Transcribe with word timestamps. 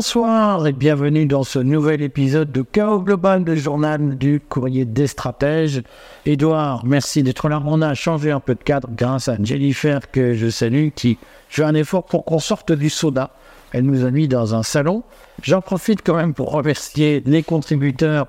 Bonsoir 0.00 0.66
et 0.66 0.72
bienvenue 0.72 1.26
dans 1.26 1.42
ce 1.42 1.58
nouvel 1.58 2.00
épisode 2.00 2.50
de 2.50 2.62
Chaos 2.62 3.00
Global, 3.00 3.44
le 3.44 3.54
journal 3.54 4.16
du 4.16 4.40
courrier 4.40 4.86
des 4.86 5.06
stratèges. 5.06 5.82
Edouard, 6.24 6.86
merci 6.86 7.22
d'être 7.22 7.50
là. 7.50 7.62
On 7.66 7.82
a 7.82 7.92
changé 7.92 8.30
un 8.30 8.40
peu 8.40 8.54
de 8.54 8.62
cadre 8.62 8.88
grâce 8.96 9.28
à 9.28 9.36
Jennifer 9.42 10.10
que 10.10 10.32
je 10.32 10.48
salue 10.48 10.88
qui 10.96 11.18
fait 11.50 11.64
un 11.64 11.74
effort 11.74 12.04
pour 12.06 12.24
qu'on 12.24 12.38
sorte 12.38 12.72
du 12.72 12.88
soda. 12.88 13.28
Elle 13.72 13.84
nous 13.84 14.06
a 14.06 14.10
mis 14.10 14.26
dans 14.26 14.54
un 14.54 14.62
salon. 14.62 15.02
J'en 15.42 15.60
profite 15.60 16.00
quand 16.02 16.16
même 16.16 16.32
pour 16.32 16.50
remercier 16.50 17.22
les 17.26 17.42
contributeurs 17.42 18.26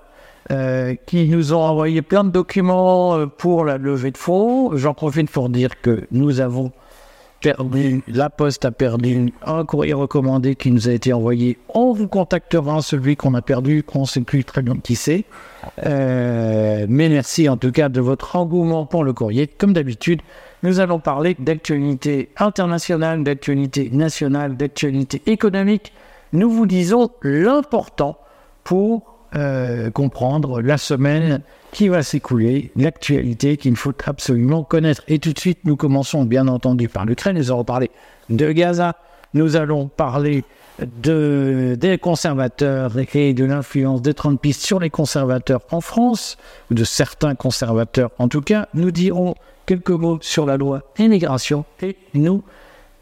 euh, 0.51 0.95
qui 1.05 1.29
nous 1.29 1.53
ont 1.53 1.61
envoyé 1.61 2.01
plein 2.01 2.25
de 2.25 2.31
documents 2.31 3.15
euh, 3.15 3.27
pour 3.27 3.63
la 3.63 3.77
levée 3.77 4.11
de 4.11 4.17
fonds. 4.17 4.75
J'en 4.75 4.93
profite 4.93 5.31
pour 5.31 5.47
dire 5.47 5.79
que 5.79 6.05
nous 6.11 6.41
avons 6.41 6.73
perdu, 7.41 8.03
la 8.07 8.29
Poste 8.29 8.65
a 8.65 8.71
perdu 8.71 9.33
un 9.45 9.65
courrier 9.65 9.93
recommandé 9.93 10.55
qui 10.55 10.71
nous 10.71 10.87
a 10.87 10.91
été 10.93 11.11
envoyé. 11.11 11.57
On 11.73 11.91
vous 11.91 12.07
contactera 12.07 12.81
celui 12.81 13.15
qu'on 13.17 13.33
a 13.33 13.41
perdu, 13.41 13.83
qu'on 13.83 14.01
ne 14.01 14.05
sait 14.05 14.21
plus 14.21 14.45
très 14.45 14.61
bien 14.61 14.75
qui 14.75 14.95
c'est. 14.95 15.25
Euh, 15.85 16.85
mais 16.87 17.09
merci 17.09 17.49
en 17.49 17.57
tout 17.57 17.71
cas 17.71 17.89
de 17.89 17.99
votre 17.99 18.35
engouement 18.35 18.85
pour 18.85 19.03
le 19.03 19.13
courrier. 19.13 19.47
Comme 19.47 19.73
d'habitude, 19.73 20.21
nous 20.63 20.79
allons 20.79 20.99
parler 20.99 21.35
d'actualité 21.39 22.29
internationale, 22.37 23.23
d'actualité 23.23 23.89
nationale, 23.91 24.55
d'actualité 24.55 25.21
économique. 25.25 25.91
Nous 26.33 26.49
vous 26.49 26.67
disons 26.67 27.09
l'important 27.23 28.17
pour 28.63 29.20
euh, 29.35 29.89
comprendre 29.91 30.61
la 30.61 30.77
semaine 30.77 31.41
qui 31.71 31.87
va 31.87 32.03
s'écouler, 32.03 32.71
l'actualité 32.75 33.57
qu'il 33.57 33.75
faut 33.75 33.93
absolument 34.05 34.63
connaître. 34.63 35.03
Et 35.07 35.19
tout 35.19 35.31
de 35.33 35.39
suite, 35.39 35.59
nous 35.63 35.77
commençons 35.77 36.25
bien 36.25 36.47
entendu 36.47 36.89
par 36.89 37.05
l'Ukraine. 37.05 37.37
Nous 37.37 37.51
allons 37.51 37.63
parler 37.63 37.91
de 38.29 38.51
Gaza. 38.51 38.97
Nous 39.33 39.55
allons 39.55 39.87
parler 39.87 40.43
de, 40.79 41.77
des 41.79 41.97
conservateurs 41.97 42.91
et 43.13 43.33
de 43.33 43.45
l'influence 43.45 44.01
des 44.01 44.13
Trumpistes 44.13 44.61
sur 44.61 44.79
les 44.79 44.89
conservateurs 44.89 45.61
en 45.71 45.81
France, 45.81 46.37
ou 46.69 46.73
de 46.73 46.83
certains 46.83 47.35
conservateurs 47.35 48.11
en 48.17 48.27
tout 48.27 48.41
cas. 48.41 48.67
Nous 48.73 48.91
dirons 48.91 49.35
quelques 49.65 49.91
mots 49.91 50.19
sur 50.21 50.45
la 50.45 50.57
loi 50.57 50.81
immigration 50.97 51.65
et 51.81 51.95
nous 52.13 52.43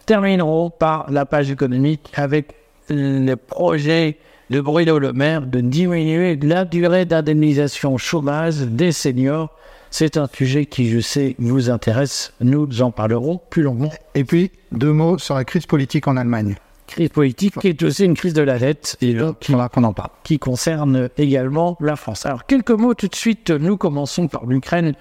terminerons 0.06 0.70
par 0.70 1.10
la 1.12 1.26
page 1.26 1.50
économique 1.52 2.12
avec 2.16 2.56
le 2.90 3.36
projet 3.36 4.18
de 4.50 4.62
Bruno 4.62 4.98
Le 4.98 5.14
Maire 5.14 5.46
de 5.46 5.62
diminuer 5.62 6.36
la 6.38 6.66
durée 6.66 7.06
d'indemnisation 7.06 7.98
chômage 7.98 8.62
des 8.62 8.92
seniors. 8.92 9.56
C'est 9.92 10.18
un 10.18 10.28
sujet 10.32 10.66
qui, 10.66 10.90
je 10.90 11.00
sais, 11.00 11.36
vous 11.38 11.70
intéresse. 11.70 12.34
Nous 12.42 12.82
en 12.82 12.90
parlerons 12.90 13.40
plus 13.50 13.62
longuement. 13.62 13.92
Et 14.16 14.24
puis, 14.24 14.52
deux 14.72 14.92
mots 14.92 15.20
sur 15.20 15.36
la 15.36 15.46
crise 15.46 15.68
politique 15.68 16.08
en 16.08 16.18
Allemagne. 16.18 16.56
Crise 16.88 17.10
politique 17.10 17.60
qui 17.60 17.68
est 17.68 17.84
aussi 17.84 18.06
une 18.06 18.16
crise 18.16 18.34
de 18.34 18.42
la 18.42 18.58
dette. 18.58 18.98
Et 19.02 19.14
là, 19.14 19.36
qui, 19.40 19.54
qu'on 19.54 19.84
en 19.84 19.94
parle. 19.94 20.10
Qui 20.24 20.40
concerne 20.40 21.10
également 21.18 21.78
la 21.80 21.96
France. 21.96 22.26
Alors, 22.26 22.46
quelques 22.48 22.72
mots 22.72 22.96
tout 22.96 23.08
de 23.08 23.16
suite. 23.16 23.52
Nous 23.52 23.78
commençons 23.78 24.28
par 24.28 24.48
l'Ukraine, 24.48 24.94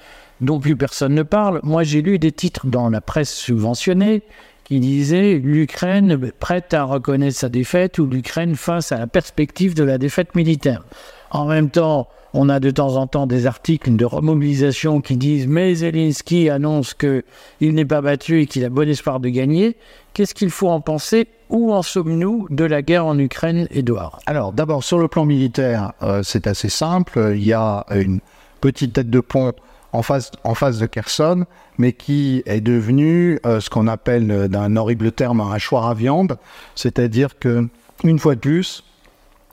dont 0.43 0.61
plus 0.61 0.77
personne 0.77 1.15
ne 1.15 1.23
parle. 1.23 1.61
Moi, 1.63 1.85
j'ai 1.85 2.03
lu 2.03 2.19
des 2.19 2.33
titres 2.33 2.67
dans 2.67 2.91
la 2.91 3.01
presse 3.01 3.35
subventionnée 3.35 4.23
qui 4.69 4.81
disait 4.81 5.41
l'Ukraine 5.43 6.31
prête 6.39 6.75
à 6.75 6.85
reconnaître 6.85 7.39
sa 7.39 7.49
défaite 7.49 7.99
ou 7.99 8.07
l'Ukraine 8.07 8.55
face 8.55 8.93
à 8.93 8.99
la 8.99 9.07
perspective 9.07 9.75
de 9.75 9.83
la 9.83 9.97
défaite 9.97 10.35
militaire. 10.35 10.85
En 11.31 11.47
même 11.47 11.71
temps, 11.71 12.07
on 12.35 12.51
a 12.51 12.61
de 12.61 12.71
temps 12.71 12.97
en 12.97 13.07
temps 13.07 13.27
des 13.27 13.47
articles 13.47 13.97
de 13.97 14.05
remobilisation 14.05 15.01
qui 15.01 15.17
disent 15.17 15.47
mais 15.47 15.77
Zelensky 15.77 16.51
annonce 16.51 16.93
qu'il 16.93 17.25
n'est 17.61 17.87
pas 17.87 18.03
battu 18.03 18.43
et 18.43 18.47
qu'il 18.47 18.63
a 18.67 18.69
bon 18.69 18.87
espoir 18.87 19.21
de 19.21 19.31
gagner. 19.31 19.77
Qu'est-ce 20.13 20.35
qu'il 20.35 20.51
faut 20.51 20.69
en 20.69 20.83
penser? 20.83 21.29
Où 21.49 21.73
en 21.73 21.81
sommes-nous 21.81 22.47
de 22.51 22.65
la 22.65 22.83
guerre 22.83 23.07
en 23.07 23.19
Ukraine, 23.19 23.69
Edouard 23.71 24.21
Alors 24.27 24.53
d'abord 24.53 24.85
sur 24.85 24.99
le 24.99 25.09
plan 25.09 25.25
militaire, 25.25 25.95
euh, 26.03 26.23
c'est 26.23 26.47
assez 26.47 26.69
simple. 26.69 27.33
Il 27.35 27.45
y 27.45 27.55
a 27.55 27.87
une 27.91 28.21
petite 28.61 28.93
tête 28.93 29.09
de 29.09 29.21
pont 29.21 29.55
en 29.93 30.03
face, 30.03 30.31
de 30.31 30.87
Kherson, 30.87 31.45
mais 31.79 31.93
qui 31.93 32.43
est 32.47 32.61
devenu 32.61 33.39
euh, 33.47 33.61
ce 33.61 33.71
qu'on 33.71 33.87
appelle 33.87 34.31
euh, 34.31 34.49
d'un 34.49 34.77
horrible 34.77 35.13
terme 35.13 35.41
un 35.41 35.53
hachoir 35.53 35.87
à 35.87 35.95
viande, 35.95 36.39
c'est-à-dire 36.75 37.39
que 37.39 37.69
une 38.05 38.19
fois 38.19 38.35
de 38.35 38.41
plus, 38.41 38.85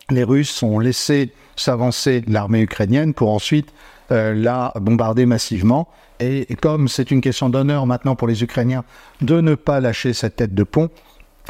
les 0.10 0.24
Russes 0.24 0.62
ont 0.62 0.80
laissé 0.80 1.32
s'avancer 1.56 2.24
l'armée 2.28 2.62
ukrainienne 2.62 3.14
pour 3.14 3.32
ensuite 3.32 3.74
euh, 4.12 4.34
la 4.34 4.74
bombarder 4.80 5.26
massivement. 5.26 5.88
Et, 6.20 6.48
comme 6.62 6.88
c'est 6.88 7.12
une 7.12 7.22
question 7.22 7.50
d'honneur 7.50 7.86
maintenant 7.86 8.16
pour 8.16 8.28
les 8.28 8.44
Ukrainiens 8.44 8.84
de 9.22 9.42
ne 9.42 9.56
pas 9.56 9.80
lâcher 9.80 10.14
cette 10.14 10.38
tête 10.38 10.54
de 10.54 10.64
pont, 10.64 10.90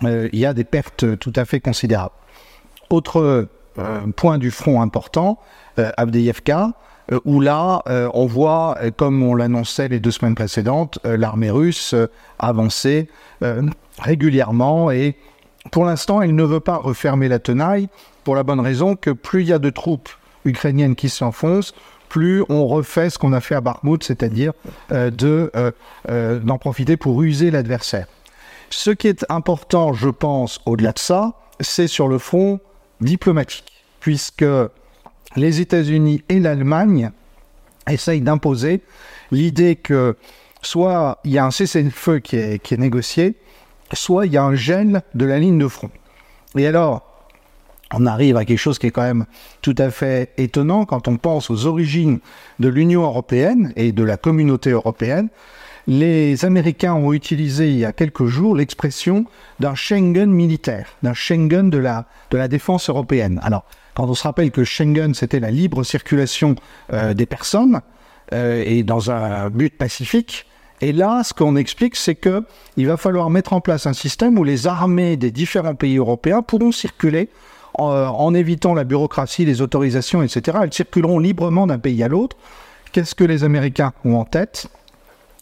il 0.01 0.29
y 0.33 0.45
a 0.45 0.53
des 0.53 0.63
pertes 0.63 1.19
tout 1.19 1.33
à 1.35 1.45
fait 1.45 1.59
considérables. 1.59 2.15
Autre 2.89 3.47
point 4.15 4.37
du 4.37 4.51
front 4.51 4.81
important, 4.81 5.39
Abdeyevka, 5.77 6.73
euh, 7.11 7.19
où 7.23 7.39
là, 7.39 7.83
euh, 7.87 8.09
on 8.13 8.25
voit, 8.25 8.77
euh, 8.81 8.89
comme 8.95 9.21
on 9.21 9.35
l'annonçait 9.35 9.87
les 9.87 9.99
deux 9.99 10.11
semaines 10.11 10.35
précédentes, 10.35 10.99
l'armée 11.03 11.51
russe 11.51 11.95
avancer 12.39 13.09
régulièrement 13.99 14.91
et 14.91 15.15
pour 15.71 15.85
l'instant, 15.85 16.21
elle 16.21 16.35
ne 16.35 16.43
veut 16.43 16.59
pas 16.59 16.77
refermer 16.77 17.27
la 17.27 17.39
tenaille 17.39 17.89
pour 18.23 18.35
la 18.35 18.43
bonne 18.43 18.59
raison 18.59 18.95
que 18.95 19.11
plus 19.11 19.41
il 19.41 19.47
y 19.47 19.53
a 19.53 19.59
de 19.59 19.69
troupes 19.69 20.09
ukrainiennes 20.45 20.95
qui 20.95 21.09
s'enfoncent, 21.09 21.73
plus 22.09 22.43
on 22.49 22.67
refait 22.67 23.09
ce 23.09 23.17
qu'on 23.17 23.33
a 23.33 23.41
fait 23.41 23.55
à 23.55 23.61
Bakhmut, 23.61 24.03
c'est-à-dire 24.03 24.53
d'en 24.89 26.57
profiter 26.59 26.97
pour 26.97 27.21
user 27.23 27.51
l'adversaire. 27.51 28.07
Ce 28.69 28.91
qui 28.91 29.07
est 29.07 29.25
important, 29.29 29.93
je 29.93 30.09
pense, 30.09 30.59
au-delà 30.65 30.91
de 30.91 30.99
ça, 30.99 31.33
c'est 31.59 31.87
sur 31.87 32.07
le 32.07 32.17
front 32.17 32.59
diplomatique, 33.01 33.71
puisque 33.99 34.45
les 35.35 35.61
États-Unis 35.61 36.23
et 36.29 36.39
l'Allemagne 36.39 37.11
essayent 37.87 38.21
d'imposer 38.21 38.81
l'idée 39.31 39.75
que 39.75 40.15
soit 40.61 41.19
il 41.23 41.31
y 41.31 41.37
a 41.37 41.45
un 41.45 41.51
cessez-le-feu 41.51 42.19
qui 42.19 42.37
est, 42.37 42.71
négocié, 42.77 43.35
soit 43.93 44.25
il 44.25 44.33
y 44.33 44.37
a 44.37 44.43
un 44.43 44.55
gel 44.55 45.01
de 45.13 45.25
la 45.25 45.39
ligne 45.39 45.59
de 45.59 45.67
front. 45.67 45.91
Et 46.57 46.65
alors, 46.65 47.03
on 47.93 48.05
arrive 48.05 48.37
à 48.37 48.45
quelque 48.45 48.59
chose 48.59 48.79
qui 48.79 48.87
est 48.87 48.91
quand 48.91 49.03
même 49.03 49.25
tout 49.61 49.75
à 49.77 49.91
fait 49.91 50.33
étonnant 50.37 50.85
quand 50.85 51.07
on 51.07 51.17
pense 51.17 51.49
aux 51.49 51.65
origines 51.65 52.19
de 52.59 52.67
l'Union 52.67 53.03
européenne 53.03 53.73
et 53.75 53.91
de 53.91 54.03
la 54.03 54.17
communauté 54.17 54.71
européenne. 54.71 55.29
Les 55.87 56.45
Américains 56.45 56.95
ont 56.95 57.13
utilisé 57.13 57.69
il 57.69 57.77
y 57.77 57.85
a 57.85 57.93
quelques 57.93 58.25
jours 58.25 58.55
l'expression 58.55 59.25
d'un 59.59 59.75
Schengen 59.75 60.31
militaire, 60.31 60.87
d'un 61.03 61.13
Schengen 61.13 61.69
de 61.69 61.77
la, 61.77 62.07
défense 62.47 62.89
européenne. 62.89 63.39
Alors, 63.43 63.65
quand 63.93 64.09
on 64.09 64.15
se 64.15 64.23
rappelle 64.23 64.49
que 64.49 64.63
Schengen, 64.63 65.13
c'était 65.13 65.39
la 65.39 65.51
libre 65.51 65.83
circulation 65.83 66.55
euh, 66.91 67.13
des 67.13 67.27
personnes, 67.27 67.81
euh, 68.33 68.63
et 68.65 68.81
dans 68.81 69.11
un 69.11 69.51
but 69.51 69.77
pacifique, 69.77 70.47
et 70.81 70.91
là, 70.91 71.23
ce 71.23 71.33
qu'on 71.33 71.55
explique, 71.55 71.95
c'est 71.95 72.15
que 72.15 72.43
il 72.77 72.87
va 72.87 72.97
falloir 72.97 73.29
mettre 73.29 73.53
en 73.53 73.61
place 73.61 73.85
un 73.85 73.93
système 73.93 74.39
où 74.39 74.43
les 74.43 74.65
armées 74.65 75.17
des 75.17 75.31
différents 75.31 75.75
pays 75.75 75.97
européens 75.97 76.41
pourront 76.41 76.71
circuler 76.71 77.29
en, 77.75 77.85
en 77.85 78.33
évitant 78.33 78.73
la 78.73 78.83
bureaucratie, 78.83 79.45
les 79.45 79.61
autorisations, 79.61 80.23
etc. 80.23 80.57
Elles 80.63 80.73
circuleront 80.73 81.19
librement 81.19 81.67
d'un 81.67 81.79
pays 81.79 82.03
à 82.03 82.07
l'autre. 82.07 82.37
Qu'est-ce 82.91 83.15
que 83.15 83.23
les 83.23 83.43
Américains 83.43 83.93
ont 84.03 84.15
en 84.15 84.25
tête? 84.25 84.67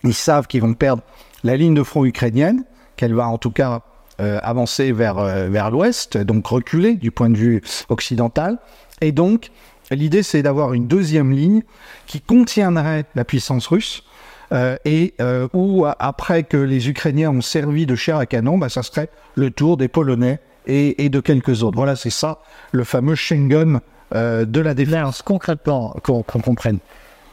Ils 0.04 0.14
savent 0.14 0.48
qu'ils 0.48 0.62
vont 0.62 0.74
perdre 0.74 1.04
la 1.44 1.58
ligne 1.58 1.74
de 1.74 1.84
front 1.84 2.06
ukrainienne, 2.06 2.64
qu'elle 2.96 3.14
va 3.14 3.28
en 3.28 3.38
tout 3.38 3.52
cas 3.52 3.82
euh, 4.22 4.40
avancer 4.44 4.92
vers, 4.92 5.18
euh, 5.18 5.50
vers 5.50 5.72
l'ouest, 5.72 6.18
donc 6.18 6.46
reculer 6.46 6.94
du 6.94 7.10
point 7.10 7.30
de 7.30 7.38
vue 7.38 7.62
occidental. 7.90 8.60
Et 9.02 9.12
donc, 9.12 9.50
l'idée, 9.90 10.22
c'est 10.22 10.44
d'avoir 10.44 10.74
une 10.74 10.88
deuxième 10.88 11.32
ligne 11.32 11.64
qui 12.06 12.22
contiendrait 12.22 13.06
la 13.16 13.26
puissance 13.26 13.68
russe. 13.68 14.04
Euh, 14.52 14.78
et 14.86 15.16
où, 15.54 15.88
après 15.98 16.44
que 16.44 16.58
les 16.58 16.88
Ukrainiens 16.88 17.32
ont 17.32 17.42
servi 17.42 17.88
de 17.88 17.96
chair 17.96 18.18
à 18.18 18.28
canon, 18.28 18.60
bah, 18.60 18.70
ça 18.70 18.84
serait 18.84 19.10
le 19.34 19.50
tour 19.50 19.78
des 19.78 19.88
Polonais 19.88 20.40
et, 20.68 21.06
et 21.06 21.10
de 21.10 21.20
quelques 21.20 21.64
autres. 21.64 21.76
Voilà, 21.76 21.96
c'est 21.96 22.12
ça, 22.12 22.40
le 22.72 22.84
fameux 22.84 23.16
Schengen 23.16 23.80
de 24.14 24.60
la 24.60 24.76
défense. 24.76 25.24
concrètement, 25.24 25.96
qu'on 26.04 26.22
comprenne, 26.22 26.78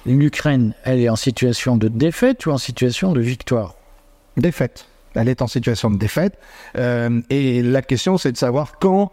l'Ukraine, 0.06 0.74
elle 0.84 1.00
est 1.00 1.08
en 1.08 1.16
situation 1.16 1.76
de 1.76 1.88
défaite 1.88 2.46
ou 2.46 2.50
en 2.50 2.58
situation 2.58 3.12
de 3.12 3.20
victoire? 3.20 3.74
Défaite 4.36 4.86
elle 5.14 5.28
est 5.28 5.42
en 5.42 5.46
situation 5.46 5.90
de 5.90 5.96
défaite. 5.96 6.38
Euh, 6.76 7.20
et 7.30 7.62
la 7.62 7.82
question, 7.82 8.18
c'est 8.18 8.32
de 8.32 8.36
savoir 8.36 8.78
quand, 8.78 9.12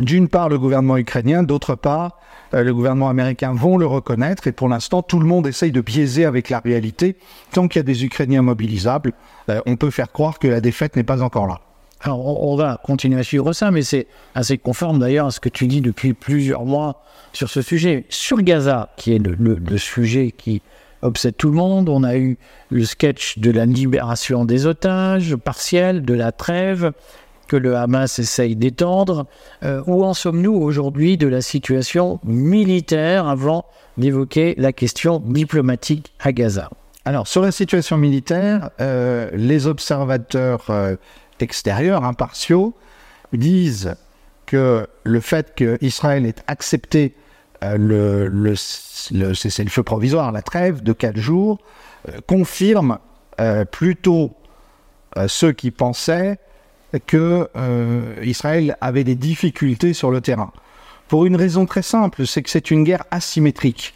d'une 0.00 0.28
part, 0.28 0.48
le 0.48 0.58
gouvernement 0.58 0.96
ukrainien, 0.96 1.42
d'autre 1.42 1.74
part, 1.74 2.18
euh, 2.54 2.62
le 2.62 2.74
gouvernement 2.74 3.08
américain 3.08 3.52
vont 3.52 3.76
le 3.76 3.86
reconnaître. 3.86 4.46
Et 4.46 4.52
pour 4.52 4.68
l'instant, 4.68 5.02
tout 5.02 5.20
le 5.20 5.26
monde 5.26 5.46
essaye 5.46 5.72
de 5.72 5.80
biaiser 5.80 6.24
avec 6.24 6.50
la 6.50 6.60
réalité. 6.60 7.16
Tant 7.52 7.68
qu'il 7.68 7.78
y 7.78 7.80
a 7.80 7.84
des 7.84 8.04
Ukrainiens 8.04 8.42
mobilisables, 8.42 9.12
euh, 9.50 9.60
on 9.66 9.76
peut 9.76 9.90
faire 9.90 10.12
croire 10.12 10.38
que 10.38 10.48
la 10.48 10.60
défaite 10.60 10.96
n'est 10.96 11.04
pas 11.04 11.22
encore 11.22 11.46
là. 11.46 11.60
Alors, 12.00 12.44
on 12.44 12.54
va 12.54 12.80
continuer 12.82 13.18
à 13.18 13.24
suivre 13.24 13.52
ça, 13.52 13.70
mais 13.70 13.82
c'est 13.82 14.06
assez 14.34 14.56
conforme 14.56 15.00
d'ailleurs 15.00 15.26
à 15.26 15.30
ce 15.30 15.40
que 15.40 15.48
tu 15.48 15.66
dis 15.66 15.80
depuis 15.80 16.14
plusieurs 16.14 16.64
mois 16.64 17.02
sur 17.32 17.50
ce 17.50 17.60
sujet. 17.60 18.04
Sur 18.08 18.40
Gaza, 18.42 18.90
qui 18.96 19.14
est 19.14 19.18
le, 19.18 19.78
sujet 19.78 20.32
qui 20.36 20.62
obsède 21.02 21.36
tout 21.36 21.48
le 21.48 21.56
monde. 21.56 21.88
On 21.88 22.04
a 22.04 22.16
eu 22.16 22.38
le 22.70 22.84
sketch 22.84 23.38
de 23.38 23.50
la 23.50 23.66
libération 23.66 24.44
des 24.44 24.66
otages 24.66 25.34
partielle, 25.36 26.02
de 26.02 26.14
la 26.14 26.32
trêve. 26.32 26.92
que 27.48 27.56
le 27.56 27.76
Hamas 27.76 28.18
essaye 28.18 28.54
d'étendre. 28.54 29.26
Euh, 29.64 29.82
où 29.86 30.04
en 30.04 30.12
sommes-nous 30.14 30.54
aujourd'hui 30.54 31.16
de 31.16 31.26
la 31.26 31.40
situation 31.40 32.20
militaire 32.22 33.26
avant 33.26 33.64
d'évoquer 33.96 34.54
la 34.58 34.72
question 34.72 35.18
diplomatique 35.18 36.12
à 36.20 36.32
Gaza? 36.32 36.68
Alors, 37.06 37.26
sur 37.26 37.40
la 37.40 37.52
situation 37.52 37.96
militaire, 37.96 38.68
euh, 38.82 39.30
les 39.32 39.66
observateurs 39.66 40.66
euh, 40.68 40.96
extérieurs, 41.42 42.04
impartiaux, 42.04 42.74
disent 43.32 43.94
que 44.46 44.86
le 45.04 45.20
fait 45.20 45.54
qu'Israël 45.54 46.26
ait 46.26 46.34
accepté 46.46 47.14
le, 47.62 48.28
le, 48.28 48.54
le 49.12 49.34
cessez-le-feu 49.34 49.82
provisoire, 49.82 50.32
la 50.32 50.42
trêve 50.42 50.82
de 50.82 50.92
quatre 50.92 51.18
jours, 51.18 51.58
confirme 52.26 52.98
plutôt 53.70 54.34
ceux 55.26 55.52
qui 55.52 55.70
pensaient 55.70 56.38
que 57.06 57.48
euh, 57.56 58.14
Israël 58.22 58.76
avait 58.80 59.04
des 59.04 59.14
difficultés 59.14 59.92
sur 59.92 60.10
le 60.10 60.20
terrain. 60.20 60.52
Pour 61.08 61.26
une 61.26 61.36
raison 61.36 61.66
très 61.66 61.82
simple, 61.82 62.26
c'est 62.26 62.42
que 62.42 62.50
c'est 62.50 62.70
une 62.70 62.84
guerre 62.84 63.04
asymétrique 63.10 63.94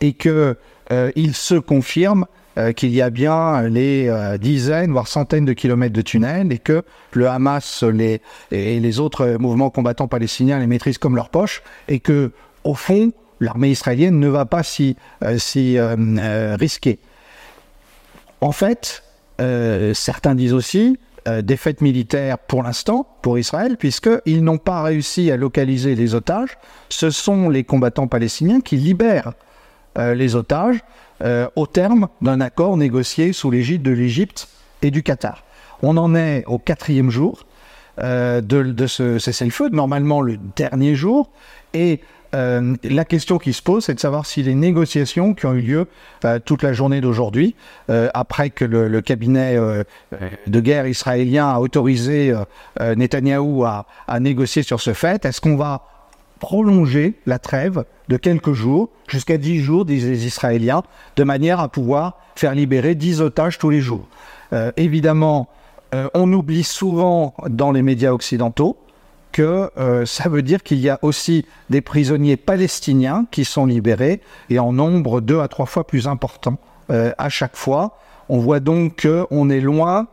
et 0.00 0.12
que 0.12 0.56
euh, 0.92 1.10
il 1.16 1.34
se 1.34 1.54
confirme 1.54 2.26
euh, 2.58 2.72
qu'il 2.72 2.90
y 2.90 3.02
a 3.02 3.10
bien 3.10 3.62
les 3.62 4.10
dizaines, 4.40 4.92
voire 4.92 5.08
centaines 5.08 5.44
de 5.44 5.52
kilomètres 5.52 5.94
de 5.94 6.02
tunnels 6.02 6.52
et 6.52 6.58
que 6.58 6.82
le 7.12 7.28
Hamas 7.28 7.82
les, 7.82 8.20
et 8.50 8.80
les 8.80 9.00
autres 9.00 9.36
mouvements 9.38 9.70
combattants 9.70 10.08
palestiniens 10.08 10.58
les 10.58 10.66
maîtrisent 10.66 10.98
comme 10.98 11.16
leur 11.16 11.28
poche 11.28 11.62
et 11.88 12.00
que, 12.00 12.32
au 12.64 12.74
fond, 12.74 13.12
l'armée 13.40 13.70
israélienne 13.70 14.18
ne 14.18 14.28
va 14.28 14.46
pas 14.46 14.62
s'y 14.62 14.96
si, 15.38 15.78
risquer. 16.58 16.98
En 18.40 18.52
fait, 18.52 19.02
certains 19.94 20.34
disent 20.34 20.54
aussi 20.54 20.98
euh, 21.26 21.42
défaite 21.42 21.80
militaire 21.80 22.38
pour 22.38 22.62
l'instant 22.62 23.04
pour 23.20 23.36
Israël, 23.36 23.76
puisqu'ils 23.76 24.44
n'ont 24.44 24.58
pas 24.58 24.82
réussi 24.82 25.32
à 25.32 25.36
localiser 25.36 25.96
les 25.96 26.14
otages. 26.14 26.56
Ce 26.88 27.10
sont 27.10 27.48
les 27.48 27.64
combattants 27.64 28.06
palestiniens 28.06 28.60
qui 28.60 28.76
libèrent 28.76 29.32
euh, 29.98 30.14
les 30.14 30.36
otages 30.36 30.78
euh, 31.22 31.48
au 31.56 31.66
terme 31.66 32.08
d'un 32.22 32.40
accord 32.40 32.76
négocié 32.76 33.32
sous 33.32 33.50
l'égide 33.50 33.82
de 33.82 33.92
l'Égypte 33.92 34.48
et 34.82 34.90
du 34.90 35.02
Qatar. 35.02 35.44
On 35.82 35.96
en 35.96 36.14
est 36.14 36.44
au 36.46 36.58
quatrième 36.58 37.10
jour 37.10 37.44
de, 37.98 38.40
de, 38.42 38.86
ce 38.86 39.18
cessez-le-feu, 39.18 39.70
normalement 39.70 40.20
le 40.20 40.36
dernier 40.54 40.94
jour, 40.94 41.30
et 41.72 42.00
euh, 42.34 42.76
la 42.84 43.04
question 43.04 43.38
qui 43.38 43.52
se 43.52 43.62
pose, 43.62 43.84
c'est 43.84 43.94
de 43.94 44.00
savoir 44.00 44.26
si 44.26 44.42
les 44.42 44.54
négociations 44.54 45.34
qui 45.34 45.46
ont 45.46 45.54
eu 45.54 45.60
lieu 45.60 45.88
euh, 46.24 46.38
toute 46.44 46.62
la 46.62 46.72
journée 46.72 47.00
d'aujourd'hui, 47.00 47.54
euh, 47.90 48.08
après 48.14 48.50
que 48.50 48.64
le, 48.64 49.00
cabinet 49.00 49.56
de 50.46 50.60
guerre 50.60 50.86
israélien 50.86 51.48
a 51.48 51.60
autorisé 51.60 52.34
Netanyahou 52.80 53.64
à, 53.64 53.86
négocier 54.20 54.62
sur 54.62 54.80
ce 54.80 54.94
fait, 54.94 55.24
est-ce 55.24 55.40
qu'on 55.40 55.56
va 55.56 55.82
prolonger 56.38 57.14
la 57.26 57.38
trêve 57.38 57.84
de 58.08 58.16
quelques 58.16 58.52
jours, 58.52 58.90
jusqu'à 59.08 59.38
10 59.38 59.60
jours, 59.60 59.84
disent 59.84 60.06
les 60.06 60.26
Israéliens, 60.26 60.82
de 61.16 61.24
manière 61.24 61.60
à 61.60 61.68
pouvoir 61.68 62.18
faire 62.34 62.54
libérer 62.54 62.94
10 62.94 63.20
otages 63.20 63.58
tous 63.58 63.70
les 63.70 63.80
jours 63.80 64.06
Évidemment, 64.76 65.48
on 66.14 66.32
oublie 66.32 66.62
souvent 66.62 67.34
dans 67.48 67.72
les 67.72 67.82
médias 67.82 68.12
occidentaux 68.12 68.76
que 69.36 69.70
euh, 69.76 70.06
ça 70.06 70.30
veut 70.30 70.40
dire 70.40 70.62
qu'il 70.62 70.78
y 70.78 70.88
a 70.88 70.98
aussi 71.02 71.44
des 71.68 71.82
prisonniers 71.82 72.38
palestiniens 72.38 73.26
qui 73.30 73.44
sont 73.44 73.66
libérés 73.66 74.22
et 74.48 74.58
en 74.58 74.72
nombre 74.72 75.20
deux 75.20 75.40
à 75.40 75.48
trois 75.48 75.66
fois 75.66 75.86
plus 75.86 76.08
important 76.08 76.56
euh, 76.88 77.12
à 77.18 77.28
chaque 77.28 77.54
fois. 77.54 77.98
On 78.30 78.38
voit 78.38 78.60
donc 78.60 79.06
qu'on 79.06 79.50
est 79.50 79.60
loin 79.60 80.06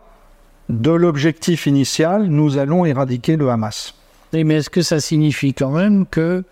de 0.68 0.92
l'objectif 0.92 1.68
initial, 1.68 2.26
nous 2.26 2.58
allons 2.58 2.84
éradiquer 2.84 3.38
le 3.38 3.50
Hamas. 3.50 3.96
Mais 4.34 4.56
est-ce 4.56 4.70
que 4.70 4.82
ça 4.82 5.00
signifie 5.00 5.54
quand 5.54 5.72
même 5.72 6.06
que, 6.08 6.44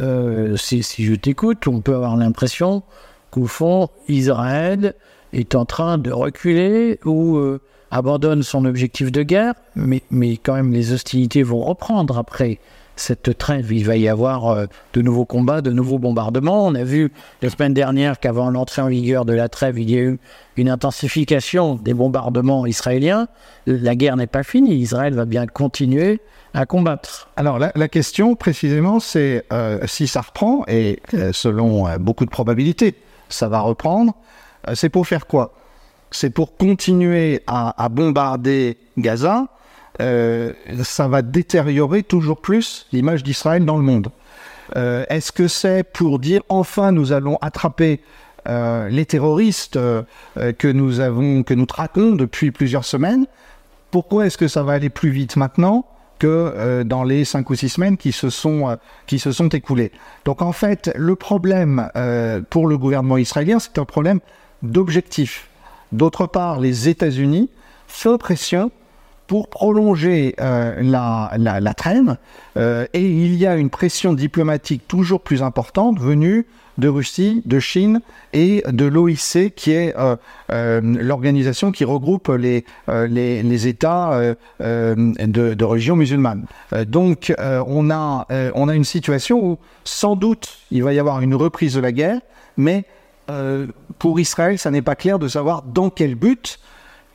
euh, 0.00 0.56
si, 0.56 0.82
si, 0.82 1.04
je 1.04 1.14
t'écoute, 1.14 1.66
on 1.66 1.80
peut 1.80 1.94
avoir 1.94 2.16
l'impression 2.16 2.82
qu'au 3.30 3.46
fond, 3.46 3.88
Israël 4.08 4.94
est 5.32 5.54
en 5.56 5.64
train 5.64 5.98
de 5.98 6.12
reculer 6.12 7.00
ou 7.04 7.58
abandonne 7.90 8.42
son 8.42 8.64
objectif 8.64 9.10
de 9.10 9.22
guerre, 9.22 9.54
mais, 9.74 10.02
mais 10.10 10.36
quand 10.36 10.54
même 10.54 10.72
les 10.72 10.92
hostilités 10.92 11.42
vont 11.42 11.60
reprendre 11.60 12.18
après 12.18 12.58
cette 12.96 13.36
trêve. 13.38 13.72
Il 13.72 13.84
va 13.84 13.96
y 13.96 14.08
avoir 14.08 14.48
euh, 14.48 14.66
de 14.92 15.02
nouveaux 15.02 15.24
combats, 15.24 15.60
de 15.60 15.72
nouveaux 15.72 15.98
bombardements. 15.98 16.66
On 16.66 16.74
a 16.74 16.84
vu 16.84 17.12
la 17.42 17.50
semaine 17.50 17.74
dernière 17.74 18.20
qu'avant 18.20 18.50
l'entrée 18.50 18.82
en 18.82 18.88
vigueur 18.88 19.24
de 19.24 19.32
la 19.32 19.48
trêve, 19.48 19.78
il 19.78 19.90
y 19.90 19.96
a 19.96 20.00
eu 20.00 20.18
une 20.56 20.68
intensification 20.68 21.74
des 21.76 21.94
bombardements 21.94 22.66
israéliens. 22.66 23.28
La 23.66 23.96
guerre 23.96 24.16
n'est 24.16 24.26
pas 24.26 24.42
finie. 24.42 24.76
Israël 24.76 25.14
va 25.14 25.24
bien 25.24 25.46
continuer 25.46 26.20
à 26.52 26.66
combattre. 26.66 27.28
Alors 27.36 27.58
la, 27.58 27.88
question 27.88 28.36
précisément, 28.36 29.00
c'est 29.00 29.44
euh, 29.52 29.80
si 29.86 30.06
ça 30.06 30.20
reprend, 30.20 30.64
et 30.68 31.00
euh, 31.14 31.32
selon 31.32 31.88
beaucoup 31.98 32.24
de 32.24 32.30
probabilités, 32.30 32.94
ça 33.28 33.48
va 33.48 33.60
reprendre, 33.60 34.14
c'est 34.74 34.88
pour 34.88 35.06
faire 35.06 35.26
quoi? 35.26 35.52
C'est 36.12 36.30
pour 36.30 36.56
continuer 36.56 37.42
à, 37.48 37.88
bombarder 37.90 38.78
Gaza, 38.96 39.48
euh, 40.00 40.52
ça 40.82 41.08
va 41.08 41.22
détériorer 41.22 42.02
toujours 42.02 42.40
plus 42.40 42.86
l'image 42.92 43.22
d'Israël 43.22 43.64
dans 43.64 43.76
le 43.76 43.82
monde. 43.82 44.08
Euh, 44.76 45.04
est-ce 45.08 45.30
que 45.30 45.46
c'est 45.46 45.84
pour 45.84 46.18
dire 46.18 46.42
enfin 46.48 46.90
nous 46.90 47.12
allons 47.12 47.36
attraper 47.42 48.00
euh, 48.48 48.88
les 48.88 49.06
terroristes 49.06 49.78
que 50.36 50.72
nous 50.72 51.00
avons, 51.00 51.42
que 51.42 51.54
nous 51.54 51.66
traquons 51.66 52.12
depuis 52.12 52.50
plusieurs 52.50 52.84
semaines? 52.84 53.26
Pourquoi 53.90 54.26
est-ce 54.26 54.38
que 54.38 54.48
ça 54.48 54.62
va 54.62 54.72
aller 54.72 54.90
plus 54.90 55.10
vite 55.10 55.36
maintenant 55.36 55.86
que 56.18 56.82
dans 56.84 57.04
les 57.04 57.24
cinq 57.24 57.50
ou 57.50 57.54
six 57.54 57.68
semaines 57.68 57.96
qui 57.96 58.12
se 58.12 58.30
sont 58.30 58.76
qui 59.06 59.18
se 59.18 59.30
sont 59.30 59.48
écoulées? 59.48 59.92
Donc 60.24 60.42
en 60.42 60.52
fait, 60.52 60.90
le 60.96 61.14
problème 61.14 61.88
pour 62.50 62.66
le 62.66 62.76
gouvernement 62.76 63.18
israélien, 63.18 63.58
c'est 63.60 63.78
un 63.78 63.84
problème 63.84 64.18
d'objectif. 64.62 65.48
D'autre 65.92 66.26
part, 66.26 66.58
les 66.58 66.88
États-Unis 66.88 67.50
font 67.86 68.18
pression 68.18 68.72
pour 69.26 69.48
prolonger 69.48 70.34
euh, 70.40 70.80
la, 70.82 71.32
la, 71.38 71.74
traîne 71.74 72.18
euh, 72.56 72.86
et 72.92 73.02
il 73.02 73.34
y 73.36 73.46
a 73.46 73.56
une 73.56 73.70
pression 73.70 74.12
diplomatique 74.12 74.86
toujours 74.86 75.20
plus 75.20 75.42
importante 75.42 75.98
venue 75.98 76.46
de 76.76 76.88
Russie, 76.88 77.40
de 77.46 77.60
Chine 77.60 78.00
et 78.32 78.64
de 78.68 78.84
l'OIC 78.84 79.54
qui 79.54 79.70
est 79.70 79.94
euh, 79.96 80.80
l'organisation 80.82 81.70
qui 81.70 81.84
regroupe 81.84 82.28
les, 82.28 82.64
les, 82.88 83.66
États 83.68 84.34
de, 84.58 85.54
de, 85.54 85.64
religion 85.64 85.94
musulmane. 85.94 86.46
donc 86.86 87.32
on, 87.38 87.90
a, 87.90 88.26
on 88.54 88.68
a 88.68 88.74
une 88.74 88.84
situation 88.84 89.38
où 89.44 89.58
sans 89.84 90.16
doute 90.16 90.58
il 90.72 90.82
va 90.82 90.92
y 90.92 90.98
avoir 90.98 91.20
une 91.20 91.36
reprise 91.36 91.74
de 91.74 91.80
la 91.80 91.92
guerre, 91.92 92.20
mais 92.56 92.84
pour 94.00 94.18
Israël, 94.18 94.58
ça 94.58 94.72
n'est 94.72 94.82
pas 94.82 94.96
clair 94.96 95.20
de 95.20 95.28
savoir 95.28 95.62
dans 95.62 95.90
quel 95.90 96.16
but. 96.16 96.58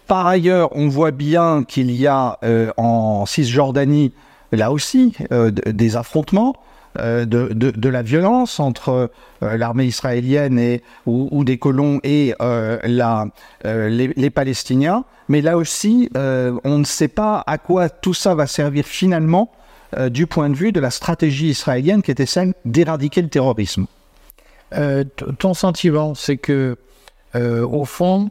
Par 0.10 0.28
ailleurs, 0.28 0.76
on 0.76 0.90
voit 0.90 1.12
bien 1.12 1.64
qu'il 1.64 1.92
y 1.92 2.06
a 2.06 2.38
euh, 2.44 2.72
en 2.76 3.26
Cisjordanie, 3.26 4.12
là 4.52 4.74
aussi, 4.74 5.16
euh, 5.32 5.52
des 5.52 5.96
affrontements, 5.96 6.56
de, 6.98 7.24
de, 7.54 7.90
la 7.90 8.02
violence 8.02 8.60
entre 8.60 9.12
l'armée 9.42 9.86
israélienne 9.86 10.58
et, 10.58 10.82
ou, 11.06 11.44
des 11.46 11.60
colons 11.60 12.02
et 12.04 12.34
les, 12.42 14.08
les, 14.18 14.30
Palestiniens. 14.32 15.06
Mais 15.30 15.42
là 15.42 15.56
aussi, 15.56 16.10
on 16.16 16.78
ne 16.80 16.84
sait 16.84 17.08
pas 17.08 17.44
à 17.46 17.60
quoi 17.60 17.90
tout 17.90 18.16
ça 18.16 18.34
va 18.34 18.48
servir 18.48 18.86
finalement 18.86 19.52
du 20.10 20.26
point 20.26 20.50
de 20.50 20.56
vue 20.56 20.72
de 20.72 20.80
la 20.80 20.90
stratégie 20.90 21.50
israélienne 21.50 22.02
qui 22.02 22.10
était 22.10 22.26
celle 22.26 22.54
d'éradiquer 22.66 23.22
le 23.22 23.30
terrorisme. 23.30 23.86
Euh, 24.74 25.04
ton 25.40 25.54
sentiment, 25.54 26.16
c'est 26.16 26.38
que, 26.38 26.78
euh, 27.36 27.66
au 27.66 27.86
fond, 27.86 28.26
euh, 28.26 28.30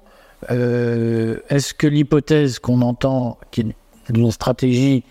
est-ce 0.49 1.75
que 1.75 1.87
l'hypothèse 1.87 2.59
qu'on 2.59 2.83
entend, 2.83 3.39
qui 3.51 3.63
est 3.63 3.75
une 4.15 4.31
stratégie 4.31 5.05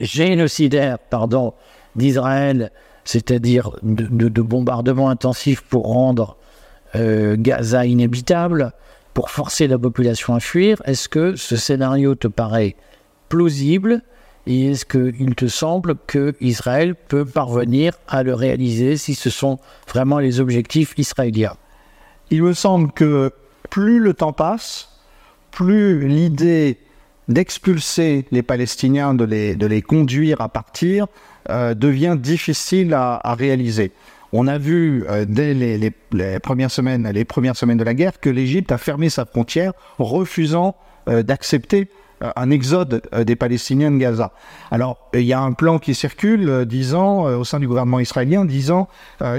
génocidaire 0.00 0.98
pardon, 0.98 1.54
d'Israël, 1.96 2.72
c'est-à-dire 3.04 3.70
de, 3.82 4.28
de, 4.28 4.42
bombardements 4.42 5.10
intensifs 5.10 5.62
pour 5.62 5.86
rendre 5.86 6.36
Gaza 6.94 7.86
inhabitable, 7.86 8.72
pour 9.14 9.30
forcer 9.30 9.66
la 9.66 9.78
population 9.78 10.34
à 10.34 10.40
fuir, 10.40 10.82
est-ce 10.84 11.08
que 11.08 11.36
ce 11.36 11.56
scénario 11.56 12.14
te 12.14 12.28
paraît 12.28 12.76
plausible 13.28 14.02
et 14.46 14.70
est-ce 14.70 14.84
qu'il 14.84 15.34
te 15.34 15.46
semble 15.46 15.96
que 16.06 16.34
Israël 16.40 16.94
peut 16.94 17.24
parvenir 17.24 17.94
à 18.08 18.22
le 18.22 18.34
réaliser 18.34 18.96
si 18.96 19.14
ce 19.14 19.30
sont 19.30 19.58
vraiment 19.88 20.18
les 20.18 20.40
objectifs 20.40 20.94
israéliens? 20.96 21.56
Il 22.30 22.42
me 22.42 22.52
semble 22.52 22.92
que 22.92 23.32
plus 23.68 23.98
le 23.98 24.14
temps 24.14 24.32
passe, 24.32 24.88
plus 25.50 26.06
l'idée 26.06 26.78
d'expulser 27.28 28.26
les 28.32 28.42
Palestiniens, 28.42 29.14
de 29.14 29.24
les, 29.24 29.82
conduire 29.82 30.40
à 30.40 30.48
partir, 30.48 31.06
euh, 31.48 31.74
devient 31.74 32.16
difficile 32.18 32.92
à, 32.94 33.34
réaliser. 33.34 33.92
On 34.32 34.46
a 34.46 34.58
vu 34.58 35.04
euh, 35.08 35.24
dès 35.28 35.54
les, 35.54 35.90
premières 36.40 36.70
semaines, 36.70 37.08
les 37.08 37.24
premières 37.24 37.56
semaines 37.56 37.78
de 37.78 37.84
la 37.84 37.94
guerre, 37.94 38.20
que 38.20 38.30
l'Égypte 38.30 38.72
a 38.72 38.78
fermé 38.78 39.10
sa 39.10 39.24
frontière, 39.24 39.72
refusant 39.98 40.76
euh, 41.08 41.22
d'accepter 41.22 41.88
un 42.36 42.50
exode 42.50 43.02
des 43.24 43.36
Palestiniens 43.36 43.90
de 43.90 43.96
Gaza. 43.96 44.32
Alors, 44.70 45.08
il 45.14 45.22
y 45.22 45.32
a 45.32 45.40
un 45.40 45.52
plan 45.52 45.78
qui 45.78 45.94
circule 45.94 46.64
disant, 46.66 47.24
au 47.24 47.44
sein 47.44 47.58
du 47.58 47.66
gouvernement 47.66 48.00
israélien, 48.00 48.44
disant 48.44 48.88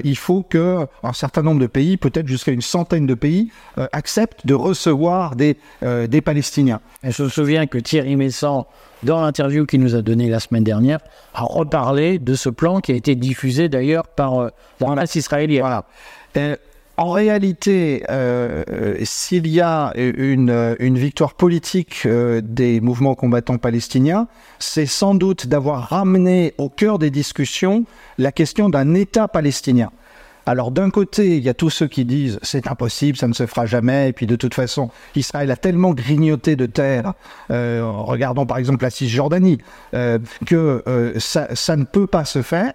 il 0.03 0.17
faut 0.17 0.43
que 0.43 0.87
un 1.03 1.13
certain 1.13 1.41
nombre 1.41 1.61
de 1.61 1.67
pays, 1.67 1.97
peut-être 1.97 2.27
jusqu'à 2.27 2.51
une 2.51 2.61
centaine 2.61 3.05
de 3.05 3.13
pays, 3.13 3.51
acceptent 3.91 4.45
de 4.45 4.53
recevoir 4.53 5.35
des, 5.35 5.57
des 5.81 6.21
Palestiniens. 6.21 6.81
Et 7.03 7.11
je 7.11 7.23
me 7.23 7.29
souviens 7.29 7.67
que 7.67 7.77
Thierry 7.77 8.15
Messant, 8.15 8.67
dans 9.03 9.21
l'interview 9.21 9.65
qu'il 9.65 9.81
nous 9.81 9.95
a 9.95 10.01
donnée 10.01 10.29
la 10.29 10.39
semaine 10.39 10.63
dernière, 10.63 10.99
a 11.33 11.43
reparlé 11.43 12.19
de 12.19 12.33
ce 12.35 12.49
plan 12.49 12.81
qui 12.81 12.91
a 12.91 12.95
été 12.95 13.15
diffusé 13.15 13.69
d'ailleurs 13.69 14.07
par 14.07 14.51
la 14.79 14.91
presse 14.95 15.15
israélienne. 15.15 15.61
Voilà. 15.61 15.85
En 16.97 17.11
réalité, 17.11 18.03
euh, 18.09 18.63
s'il 19.03 19.47
y 19.47 19.61
a 19.61 19.93
une, 19.95 20.97
victoire 20.97 21.33
politique 21.33 22.03
euh, 22.05 22.41
des 22.43 22.81
mouvements 22.81 23.15
combattants 23.15 23.57
palestiniens, 23.57 24.27
c'est 24.59 24.85
sans 24.85 25.15
doute 25.15 25.47
d'avoir 25.47 25.89
ramené 25.89 26.53
au 26.57 26.69
cœur 26.69 26.99
des 26.99 27.09
discussions 27.09 27.85
la 28.17 28.31
question 28.31 28.69
d'un 28.69 28.93
État 28.93 29.27
palestinien. 29.27 29.89
Alors 30.45 30.71
d'un 30.71 30.89
côté, 30.89 31.37
il 31.37 31.43
y 31.43 31.49
a 31.49 31.53
tous 31.53 31.69
ceux 31.69 31.87
qui 31.87 32.03
disent 32.03 32.39
c'est 32.41 32.67
impossible, 32.67 33.17
ça 33.17 33.27
ne 33.27 33.33
se 33.33 33.45
fera 33.45 33.65
jamais, 33.65 34.09
et 34.09 34.13
puis 34.13 34.27
de 34.27 34.35
toute 34.35 34.53
façon, 34.53 34.89
Israël 35.15 35.49
a 35.49 35.55
tellement 35.55 35.93
grignoté 35.93 36.55
de 36.55 36.65
terre, 36.65 37.13
euh, 37.51 37.83
regardons 37.85 38.45
par 38.45 38.57
exemple 38.57 38.83
la 38.83 38.89
Cisjordanie, 38.89 39.59
euh, 39.93 40.19
que 40.45 40.83
ça, 41.19 41.75
ne 41.75 41.83
peut 41.83 42.07
pas 42.07 42.25
se 42.25 42.41
faire. 42.41 42.73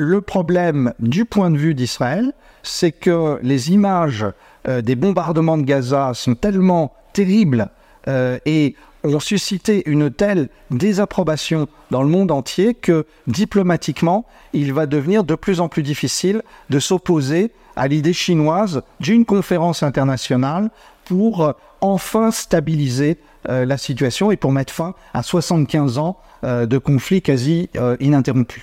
Le 0.00 0.20
problème 0.20 0.94
du 1.00 1.24
point 1.24 1.50
de 1.50 1.58
vue 1.58 1.74
d'Israël, 1.74 2.32
c'est 2.62 2.92
que 2.92 3.40
les 3.42 3.72
images 3.72 4.24
euh, 4.68 4.80
des 4.80 4.94
bombardements 4.94 5.58
de 5.58 5.64
Gaza 5.64 6.12
sont 6.14 6.36
tellement 6.36 6.94
terribles 7.12 7.68
euh, 8.06 8.38
et 8.46 8.76
ont 9.02 9.18
suscité 9.18 9.82
une 9.90 10.08
telle 10.08 10.50
désapprobation 10.70 11.66
dans 11.90 12.04
le 12.04 12.08
monde 12.08 12.30
entier 12.30 12.74
que 12.74 13.06
diplomatiquement, 13.26 14.24
il 14.52 14.72
va 14.72 14.86
devenir 14.86 15.24
de 15.24 15.34
plus 15.34 15.58
en 15.58 15.68
plus 15.68 15.82
difficile 15.82 16.42
de 16.70 16.78
s'opposer 16.78 17.50
à 17.74 17.88
l'idée 17.88 18.12
chinoise 18.12 18.82
d'une 19.00 19.24
conférence 19.24 19.82
internationale 19.82 20.70
pour 21.06 21.42
euh, 21.42 21.52
enfin 21.80 22.30
stabiliser 22.30 23.18
la 23.48 23.78
situation 23.78 24.30
et 24.30 24.36
pour 24.36 24.52
mettre 24.52 24.74
fin 24.74 24.94
à 25.14 25.22
75 25.22 25.96
ans 25.96 26.18
de 26.42 26.76
conflits 26.76 27.22
quasi 27.22 27.70
ininterrompus. 27.98 28.62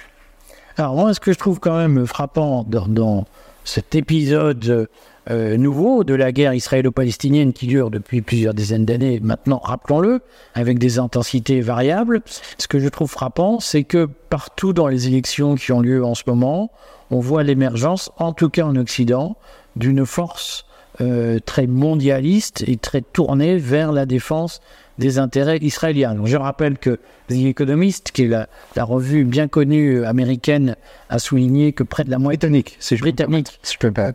Alors 0.77 0.95
moi, 0.95 1.13
ce 1.13 1.21
que 1.21 1.31
je 1.31 1.37
trouve 1.37 1.61
quand 1.61 1.77
même 1.77 2.05
frappant 2.05 2.65
dans, 2.67 3.25
cet 3.63 3.95
épisode 3.95 4.89
euh, 5.31 5.57
nouveau 5.57 6.03
de 6.03 6.13
la 6.13 6.33
guerre 6.33 6.53
israélo-palestinienne 6.53 7.53
qui 7.53 7.65
dure 7.65 7.89
depuis 7.89 8.21
plusieurs 8.21 8.53
dizaines 8.53 8.85
d'années 8.85 9.21
maintenant, 9.23 9.59
rappelons-le, 9.63 10.19
avec 10.53 10.77
des 10.77 10.99
intensités 10.99 11.61
variables. 11.61 12.21
Ce 12.57 12.67
que 12.67 12.79
je 12.79 12.89
trouve 12.89 13.09
frappant, 13.09 13.61
c'est 13.61 13.85
que 13.85 14.05
partout 14.29 14.73
dans 14.73 14.87
les 14.87 15.07
élections 15.07 15.55
qui 15.55 15.71
ont 15.71 15.79
lieu 15.79 16.03
en 16.03 16.13
ce 16.13 16.23
moment, 16.27 16.71
on 17.09 17.21
voit 17.21 17.43
l'émergence, 17.43 18.11
en 18.17 18.33
tout 18.33 18.49
cas 18.49 18.65
en 18.65 18.75
Occident, 18.75 19.37
d'une 19.77 20.05
force 20.05 20.65
euh, 21.01 21.39
très 21.43 21.67
mondialiste 21.67 22.63
et 22.67 22.75
très 22.75 23.01
tournée 23.01 23.57
vers 23.57 23.93
la 23.93 24.05
défense 24.05 24.61
des 24.97 25.19
intérêts 25.19 25.57
israéliens. 25.61 26.15
Donc, 26.15 26.27
je 26.27 26.37
rappelle 26.37 26.77
que 26.77 26.99
The 27.27 27.33
Economist, 27.33 28.11
qui 28.11 28.23
est 28.23 28.27
la, 28.27 28.47
la, 28.75 28.83
revue 28.83 29.23
bien 29.23 29.47
connue 29.47 30.05
américaine, 30.05 30.75
a 31.09 31.19
souligné 31.19 31.73
que 31.73 31.83
près 31.83 32.03
de 32.03 32.11
la 32.11 32.19
moitié 32.19 32.37
britannique, 32.37 32.77
c'est 32.79 32.97
britannique, 32.97 33.59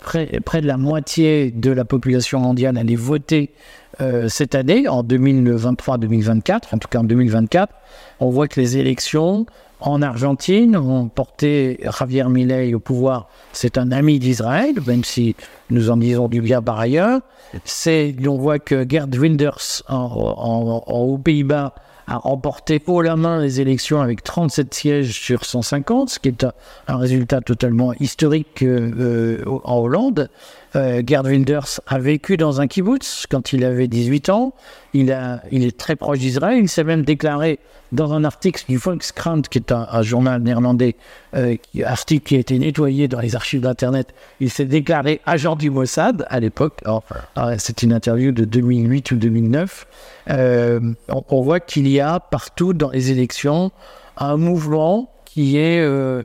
près, 0.01 0.41
près, 0.45 0.61
de 0.61 0.67
la 0.67 0.77
moitié 0.77 1.51
de 1.51 1.71
la 1.71 1.85
population 1.85 2.41
mondiale 2.41 2.79
allait 2.79 2.97
voter 2.97 3.51
euh, 4.01 4.29
cette 4.29 4.55
année, 4.55 4.89
en 4.89 5.03
2023-2024, 5.03 6.61
en 6.73 6.79
tout 6.79 6.89
cas 6.89 7.01
en 7.01 7.05
2024. 7.05 7.73
On 8.21 8.31
voit 8.31 8.49
que 8.49 8.61
les 8.61 8.79
élections 8.79 9.47
en 9.81 10.03
Argentine 10.03 10.77
ont 10.77 11.09
porté 11.09 11.81
Javier 11.99 12.25
Milei 12.29 12.75
au 12.75 12.81
pouvoir. 12.81 13.29
C'est 13.53 13.79
un 13.79 13.93
ami 13.93 14.19
d'Israël, 14.19 14.75
même 14.87 15.05
si 15.05 15.37
nous 15.71 15.91
en 15.91 15.97
disons 15.97 16.29
du 16.29 16.41
bien 16.41 16.63
par 16.63 16.79
ailleurs. 16.79 17.21
On 18.27 18.37
voit 18.37 18.59
que 18.59 18.87
Gerd 18.89 19.15
Wilders 19.15 19.83
en, 19.89 19.95
en, 20.87 20.95
aux 20.95 21.19
Pays-Bas 21.19 21.75
a 22.11 22.17
remporté 22.17 22.83
haut 22.87 23.03
la 23.03 23.17
main 23.17 23.41
les 23.41 23.61
élections 23.61 24.01
avec 24.01 24.25
37 24.25 24.75
sièges 24.75 25.13
sur 25.13 25.45
150, 25.45 26.11
ce 26.11 26.19
qui 26.19 26.29
est 26.29 26.45
un, 26.89 26.97
résultat 26.97 27.41
totalement 27.41 27.93
historique 27.95 28.63
euh, 28.63 29.43
en 29.65 29.79
Hollande. 29.79 30.29
Euh, 30.77 31.03
Gerd 31.05 31.27
Wilders 31.27 31.81
a 31.87 31.99
vécu 31.99 32.37
dans 32.37 32.61
un 32.61 32.67
kibbutz 32.67 33.27
quand 33.29 33.53
il 33.53 33.65
avait 33.65 33.89
18 33.89 34.29
ans. 34.29 34.55
Il, 34.93 35.11
est 35.11 35.77
très 35.77 35.97
proche 35.97 36.19
d'Israël. 36.19 36.59
Il 36.59 36.69
s'est 36.69 36.85
même 36.85 37.03
déclaré 37.03 37.59
dans 37.93 38.13
un 38.13 38.25
article 38.25 38.65
du 38.69 38.77
Volkskrant, 38.77 39.43
qui 39.43 39.59
est 39.59 39.73
un, 39.73 40.03
journal 40.03 40.43
néerlandais, 40.43 40.97
euh, 41.35 41.57
article 41.85 42.27
qui 42.27 42.37
a 42.37 42.39
été 42.39 42.59
nettoyé 42.59 43.09
dans 43.09 43.21
les 43.21 43.37
archives 43.37 43.61
d'Internet. 43.61 44.15
Il 44.41 44.51
s'est 44.51 44.65
déclaré 44.65 45.21
agent 45.27 45.57
du 45.57 45.71
Mossad 45.71 46.27
à 46.29 46.41
l'époque. 46.41 46.83
C'est 47.59 47.83
une 47.83 47.93
interview 47.93 48.33
de 48.33 48.45
2008 48.45 49.11
ou 49.13 49.17
2009. 49.17 49.87
Euh, 50.31 50.81
on, 51.09 51.43
voit 51.43 51.61
qu'il 51.61 51.89
y 51.89 52.01
a 52.01 52.21
partout 52.21 52.73
dans 52.73 52.91
les 52.91 53.11
élections 53.11 53.73
un 54.17 54.37
mouvement 54.37 55.11
qui 55.25 55.57
est 55.57 55.81
euh, 55.81 56.23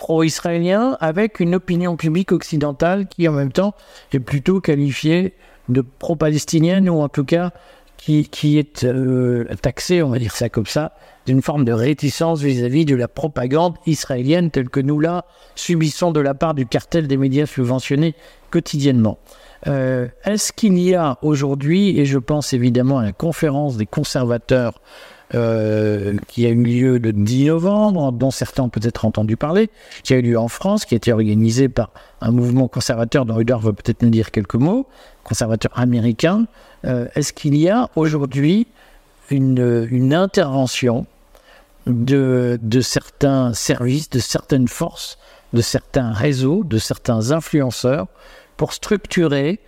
pro-israélien 0.00 0.96
avec 1.00 1.40
une 1.40 1.54
opinion 1.54 1.94
publique 1.94 2.32
occidentale 2.32 3.06
qui 3.06 3.28
en 3.28 3.32
même 3.32 3.52
temps 3.52 3.74
est 4.14 4.18
plutôt 4.18 4.58
qualifiée 4.58 5.34
de 5.68 5.82
pro-palestinienne 5.82 6.88
ou 6.88 7.02
en 7.02 7.10
tout 7.10 7.26
cas 7.26 7.50
qui, 7.98 8.58
est 8.58 8.84
euh, 8.84 9.44
taxée, 9.60 10.02
on 10.02 10.08
va 10.08 10.18
dire 10.18 10.34
ça 10.34 10.48
comme 10.48 10.64
ça, 10.64 10.94
d'une 11.26 11.42
forme 11.42 11.66
de 11.66 11.72
réticence 11.72 12.40
vis-à-vis 12.40 12.84
-vis 12.84 12.88
de 12.88 12.96
la 12.96 13.08
propagande 13.08 13.74
israélienne 13.84 14.50
telle 14.50 14.70
que 14.70 14.80
nous 14.80 15.00
la 15.00 15.26
subissons 15.54 16.12
de 16.12 16.20
la 16.20 16.32
part 16.32 16.54
du 16.54 16.64
cartel 16.64 17.06
des 17.06 17.18
médias 17.18 17.44
subventionnés 17.44 18.14
quotidiennement. 18.50 19.18
Euh, 19.66 20.08
Est-ce 20.24 20.54
qu'il 20.54 20.78
y 20.78 20.94
a 20.94 21.18
aujourd'hui, 21.20 22.00
et 22.00 22.06
je 22.06 22.18
pense 22.18 22.54
évidemment 22.54 23.00
à 23.00 23.04
la 23.04 23.12
conférence 23.12 23.76
des 23.76 23.86
conservateurs 23.86 24.80
euh, 25.34 26.16
qui 26.26 26.44
a 26.46 26.48
eu 26.48 26.62
lieu 26.62 26.98
le 26.98 27.12
10 27.12 27.46
novembre, 27.46 28.10
dont 28.10 28.30
certains 28.30 28.64
ont 28.64 28.68
peut-être 28.68 29.04
entendu 29.04 29.36
parler, 29.36 29.70
qui 30.02 30.12
a 30.12 30.16
eu 30.16 30.22
lieu 30.22 30.38
en 30.38 30.48
France, 30.48 30.84
qui 30.84 30.94
a 30.94 30.96
été 30.96 31.12
organisé 31.12 31.68
par 31.68 31.90
un 32.20 32.32
mouvement 32.32 32.66
conservateur 32.66 33.24
dont 33.24 33.34
Rudolf 33.34 33.62
va 33.62 33.72
peut-être 33.72 34.02
nous 34.02 34.10
dire 34.10 34.32
quelques 34.32 34.56
mots, 34.56 34.86
conservateur 35.22 35.70
américain. 35.78 36.46
Euh, 36.84 37.06
Est-ce 37.14 37.32
qu'il 37.32 37.56
y 37.56 37.68
a 37.68 37.88
aujourd'hui 37.94 38.66
une, 39.30 39.86
une, 39.90 40.14
intervention 40.14 41.06
de, 41.86 42.58
de 42.60 42.80
certains 42.80 43.54
services, 43.54 44.10
de 44.10 44.18
certaines 44.18 44.66
forces, 44.66 45.16
de 45.52 45.60
certains 45.60 46.12
réseaux, 46.12 46.64
de 46.64 46.78
certains 46.78 47.30
influenceurs 47.30 48.08
pour 48.56 48.72
structurer 48.72 49.60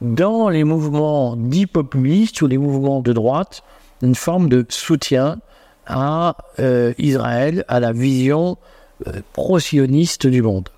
dans 0.00 0.48
les 0.48 0.64
mouvements 0.64 1.36
dits 1.36 1.66
populistes 1.66 2.40
ou 2.42 2.46
les 2.46 2.58
mouvements 2.58 3.00
de 3.00 3.12
droite 3.12 3.62
une 4.02 4.14
forme 4.14 4.48
de 4.48 4.66
soutien 4.68 5.38
à 5.86 6.36
euh, 6.58 6.92
Israël, 6.98 7.64
à 7.68 7.80
la 7.80 7.92
vision 7.92 8.58
euh, 9.06 9.20
pro-sioniste 9.32 10.26
du 10.26 10.42
monde. 10.42 10.68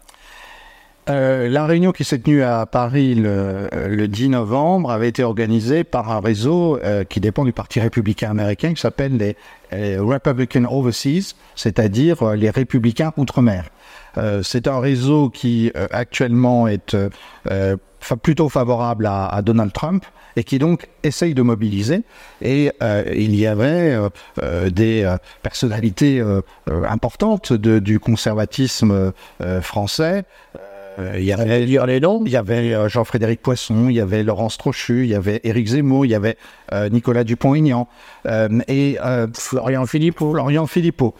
Euh, 1.10 1.50
la 1.50 1.66
réunion 1.66 1.92
qui 1.92 2.02
s'est 2.02 2.18
tenue 2.18 2.42
à 2.42 2.64
Paris 2.64 3.14
le, 3.14 3.68
le, 3.88 4.08
10 4.08 4.30
novembre 4.30 4.90
avait 4.90 5.08
été 5.08 5.22
organisée 5.22 5.84
par 5.84 6.10
un 6.10 6.20
réseau 6.20 6.80
qui 7.10 7.20
dépend 7.20 7.44
du 7.44 7.52
Parti 7.52 7.78
républicain 7.78 8.30
américain 8.30 8.72
qui 8.72 8.80
s'appelle 8.80 9.18
les, 9.18 9.36
les, 9.70 9.98
Republican 9.98 10.64
Overseas, 10.64 11.34
c'est-à-dire 11.56 12.32
les 12.34 12.48
républicains 12.48 13.12
outre-mer. 13.18 13.68
Euh, 14.16 14.42
c'est 14.42 14.68
un 14.68 14.80
réseau 14.80 15.30
qui 15.30 15.70
euh, 15.76 15.86
actuellement 15.90 16.68
est 16.68 16.96
euh, 17.50 17.76
plutôt 18.22 18.48
favorable 18.48 19.06
à, 19.06 19.26
à, 19.26 19.42
Donald 19.42 19.72
Trump 19.72 20.04
et 20.36 20.44
qui 20.44 20.58
donc 20.58 20.88
essaye 21.02 21.34
de 21.34 21.42
mobiliser. 21.42 22.02
Et 22.42 22.72
il 23.14 23.34
y 23.36 23.46
avait 23.46 23.96
des 24.68 25.16
personnalités 25.42 26.20
importantes 26.66 27.52
de, 27.52 27.78
du 27.78 28.00
conservatisme 28.00 29.12
français. 29.62 30.24
Euh, 30.98 31.14
il 31.18 31.24
y 31.24 31.32
avait 31.32 31.64
dire 31.66 31.86
les 31.86 32.00
noms? 32.00 32.22
Il 32.24 32.32
y 32.32 32.36
avait 32.36 32.74
euh, 32.74 32.88
Jean-Frédéric 32.88 33.42
Poisson, 33.42 33.88
il 33.88 33.96
y 33.96 34.00
avait 34.00 34.22
Laurence 34.22 34.58
Trochu, 34.58 35.04
il 35.04 35.10
y 35.10 35.14
avait 35.14 35.40
Éric 35.44 35.68
Zemmour, 35.68 36.06
il 36.06 36.10
y 36.10 36.14
avait 36.14 36.36
euh, 36.72 36.88
Nicolas 36.88 37.24
Dupont-Aignan 37.24 37.88
et 38.68 38.96
Florian 39.34 39.86
Philippot. 39.86 40.30
Florian 40.32 40.66
Philippot. 40.66 41.14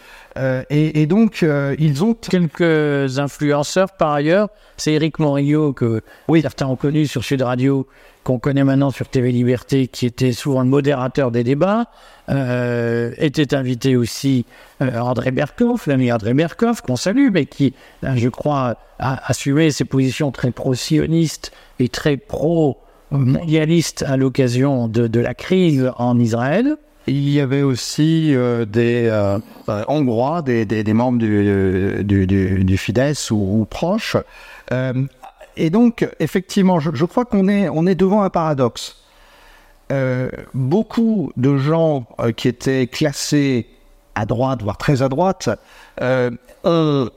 Et, 0.70 1.02
et, 1.02 1.06
donc 1.06 1.44
ils 1.78 2.04
ont 2.04 2.14
quelques 2.14 3.18
influenceurs 3.18 3.92
par 3.92 4.12
ailleurs. 4.12 4.48
C'est 4.76 4.92
Éric 4.92 5.18
Morillo 5.18 5.72
que 5.72 6.02
oui. 6.28 6.42
certains 6.42 6.66
ont 6.66 6.76
connu 6.76 7.06
sur 7.06 7.22
Sud 7.24 7.42
Radio, 7.42 7.86
qu'on 8.24 8.38
connaît 8.38 8.64
maintenant 8.64 8.90
sur 8.90 9.08
TV 9.08 9.30
Liberté, 9.30 9.86
qui 9.86 10.06
était 10.06 10.32
souvent 10.32 10.62
le 10.62 10.68
modérateur 10.68 11.30
des 11.30 11.44
débats. 11.44 11.86
Euh, 12.30 13.12
était 13.18 13.54
invité 13.54 13.96
aussi 13.96 14.46
euh, 14.80 14.98
André 14.98 15.30
Berkoff, 15.30 15.86
l'ami 15.86 16.10
André 16.10 16.32
Berkoff, 16.32 16.80
qu'on 16.80 16.96
salue, 16.96 17.28
mais 17.30 17.44
qui, 17.44 17.74
je 18.02 18.28
crois, 18.30 18.76
a 18.98 19.30
assumé 19.30 19.70
ses 19.70 19.84
positions 19.84 20.32
très 20.32 20.50
pro-sionistes 20.50 21.52
et 21.78 21.88
très 21.88 22.16
pro 22.16 22.78
mondialiste 23.10 24.04
à 24.06 24.16
l'occasion 24.16 24.88
de, 24.88 25.20
la 25.20 25.34
crise 25.34 25.90
en 25.96 26.18
Israël. 26.18 26.76
Il 27.06 27.28
y 27.28 27.40
avait 27.40 27.62
aussi 27.62 28.34
euh, 28.34 28.64
des 28.64 29.08
euh, 29.10 29.38
euh, 29.68 29.84
Hongrois, 29.88 30.40
des, 30.40 30.84
membres 30.94 31.18
du, 31.18 32.64
du, 32.64 32.78
Fidesz 32.78 33.30
ou, 33.30 33.66
proches. 33.68 34.16
Euh, 34.72 34.94
et 35.56 35.70
donc, 35.70 36.08
effectivement, 36.20 36.80
je, 36.80 37.04
crois 37.04 37.24
qu'on 37.24 37.48
est, 37.48 37.68
on 37.68 37.86
est 37.86 37.94
devant 37.94 38.22
un 38.22 38.30
paradoxe. 38.30 39.04
Euh, 39.92 40.30
beaucoup 40.54 41.30
de 41.36 41.56
gens 41.58 42.06
euh, 42.18 42.32
qui 42.32 42.48
étaient 42.48 42.86
classés 42.86 43.66
à 44.14 44.24
droite, 44.24 44.62
voire 44.62 44.78
très 44.78 45.02
à 45.02 45.08
droite, 45.08 45.50
euh, 46.00 46.30
ont, 46.64 47.10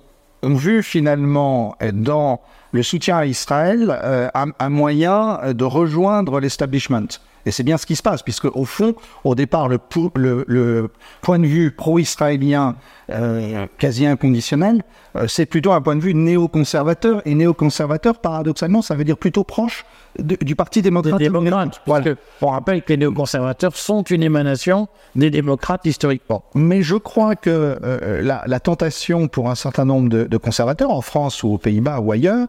vu 0.43 0.83
finalement 0.83 1.75
dans 1.93 2.41
le 2.71 2.83
soutien 2.83 3.17
à 3.17 3.25
Israël 3.25 4.31
un, 4.33 4.69
moyen 4.69 5.53
de 5.53 5.63
rejoindre 5.63 6.39
l'establishment. 6.39 7.07
Et 7.47 7.51
c'est 7.51 7.63
bien 7.63 7.77
ce 7.77 7.85
qui 7.85 7.95
se 7.95 8.03
passe, 8.03 8.21
puisque 8.23 8.45
au 8.45 8.65
fond, 8.65 8.93
au 9.23 9.33
départ, 9.33 9.69
le, 9.69 9.77
pou- 9.77 10.11
le- 10.15 10.43
le 10.47 10.89
point 11.21 11.39
de 11.39 11.45
vue 11.47 11.71
pro-israélien 11.71 12.75
euh, 13.09 13.65
quasi 13.77 14.05
inconditionnel, 14.05 14.83
euh, 15.15 15.27
c'est 15.27 15.45
plutôt 15.45 15.71
un 15.71 15.81
point 15.81 15.95
de 15.95 16.01
vue 16.01 16.13
néoconservateur. 16.13 17.21
Et 17.25 17.33
néoconservateur, 17.35 18.19
paradoxalement, 18.19 18.81
ça 18.81 18.95
veut 18.95 19.05
dire 19.05 19.17
plutôt 19.17 19.45
proche 19.45 19.85
de- 20.19 20.35
du 20.41 20.55
Parti 20.55 20.81
démocrate. 20.81 21.19
démocrates. 21.19 21.81
Voilà. 21.85 22.15
On 22.41 22.47
rappelle 22.47 22.81
que 22.81 22.89
les 22.93 22.97
néoconservateurs 22.97 23.75
sont 23.77 24.03
une 24.03 24.23
émanation 24.23 24.87
des 25.15 25.29
démocrates 25.29 25.85
historiquement. 25.85 26.43
Mais 26.53 26.81
je 26.81 26.95
crois 26.95 27.35
que 27.35 27.49
euh, 27.81 28.21
la, 28.23 28.43
la 28.45 28.59
tentation 28.59 29.27
pour 29.29 29.49
un 29.49 29.55
certain 29.55 29.85
nombre 29.85 30.09
de, 30.09 30.25
de 30.25 30.37
conservateurs, 30.37 30.91
en 30.91 31.01
France 31.01 31.43
ou 31.43 31.53
aux 31.53 31.57
Pays-Bas 31.57 32.01
ou 32.01 32.11
ailleurs, 32.11 32.47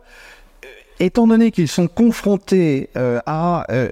étant 0.98 1.28
donné 1.28 1.52
qu'ils 1.52 1.68
sont 1.68 1.86
confrontés 1.86 2.90
euh, 2.96 3.20
à, 3.26 3.64
euh, 3.70 3.88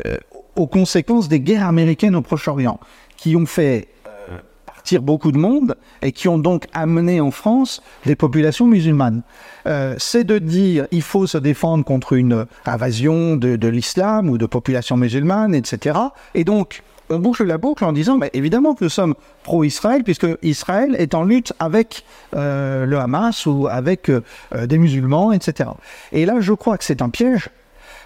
aux 0.57 0.67
conséquences 0.67 1.29
des 1.29 1.41
guerres 1.41 1.67
américaines 1.67 2.17
au 2.17 2.23
Proche-Orient, 2.23 2.81
qui 3.17 3.37
ont 3.37 3.47
fait 3.47 3.89
euh, 4.07 4.39
partir 4.65 5.03
beaucoup 5.03 5.33
de 5.33 5.39
monde 5.39 5.77
et 6.03 6.13
qui 6.13 6.29
ont 6.29 6.39
donc 6.39 6.67
amené 6.73 7.21
en 7.21 7.31
France 7.31 7.83
des 8.05 8.17
populations 8.17 8.67
musulmanes. 8.67 9.23
Euh, 9.67 9.95
c'est 9.99 10.25
de 10.25 10.39
dire 10.39 10.87
il 10.91 11.03
faut 11.03 11.27
se 11.27 11.39
défendre 11.39 11.85
contre 11.85 12.15
une 12.15 12.47
invasion 12.65 13.37
de, 13.37 13.69
l'islam 13.69 14.29
ou 14.29 14.39
de 14.39 14.47
populations 14.47 14.97
musulmanes, 14.97 15.55
etc. 15.55 15.99
Et 16.35 16.45
donc, 16.45 16.83
on 17.09 17.21
boucle 17.21 17.45
la 17.45 17.57
boucle 17.57 17.85
en 17.85 17.93
disant, 17.93 18.17
mais 18.17 18.31
évidemment 18.33 18.75
que 18.75 18.83
nous 18.83 18.91
sommes 18.91 19.15
pro-Israël, 19.45 20.03
puisque 20.03 20.27
Israël 20.43 20.97
est 20.99 21.15
en 21.15 21.23
lutte 21.23 21.53
avec 21.61 22.05
euh, 22.35 22.85
le 22.85 22.99
Hamas 22.99 23.47
ou 23.47 23.69
avec 23.69 24.11
des 24.53 24.79
musulmans, 24.79 25.31
etc. 25.33 25.71
Et 26.11 26.27
là, 26.27 26.41
je 26.41 26.53
crois 26.53 26.79
que 26.79 26.85
c'est 26.85 27.03
un 27.03 27.11
piège. 27.11 27.51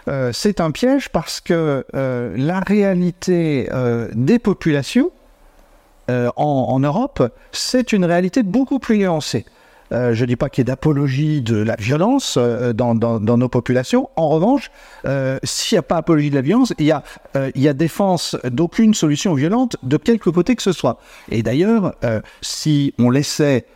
Euh, 0.08 0.32
c'est 0.32 0.60
un 0.60 0.70
piège 0.70 1.08
parce 1.10 1.40
que 1.40 1.84
euh, 1.94 2.34
la 2.36 2.60
réalité 2.60 3.68
euh, 3.72 4.08
des 4.12 4.38
populations 4.38 5.10
en, 6.08 6.32
en 6.34 6.80
Europe, 6.80 7.22
c'est 7.52 7.92
une 7.92 8.04
réalité 8.04 8.42
beaucoup 8.42 8.80
plus 8.80 8.98
nuancée. 8.98 9.46
Euh, 9.92 10.14
je 10.14 10.22
ne 10.22 10.26
dis 10.26 10.36
pas 10.36 10.48
qu'il 10.48 10.62
y 10.62 10.62
ait 10.62 10.70
d'apologie 10.72 11.42
de 11.42 11.56
la 11.56 11.76
violence 11.76 12.36
euh, 12.36 12.72
dans, 12.72 12.94
dans, 12.94 13.20
dans 13.20 13.36
nos 13.36 13.48
populations. 13.48 14.08
En 14.16 14.28
revanche, 14.28 14.70
euh, 15.04 15.38
s'il 15.42 15.76
n'y 15.76 15.80
a 15.80 15.82
pas 15.82 15.96
apologie 15.96 16.30
de 16.30 16.36
la 16.36 16.42
violence, 16.42 16.72
il 16.78 16.86
y 16.86 16.92
a, 16.92 17.02
euh, 17.36 17.50
il 17.54 17.62
y 17.62 17.68
a 17.68 17.72
défense 17.72 18.36
d'aucune 18.44 18.94
solution 18.94 19.34
violente 19.34 19.76
de 19.82 19.96
quelque 19.96 20.30
côté 20.30 20.56
que 20.56 20.62
ce 20.62 20.72
soit. 20.72 20.98
Et 21.30 21.42
d'ailleurs, 21.42 21.94
si 22.42 22.94
on 22.98 23.10
laissait 23.10 23.66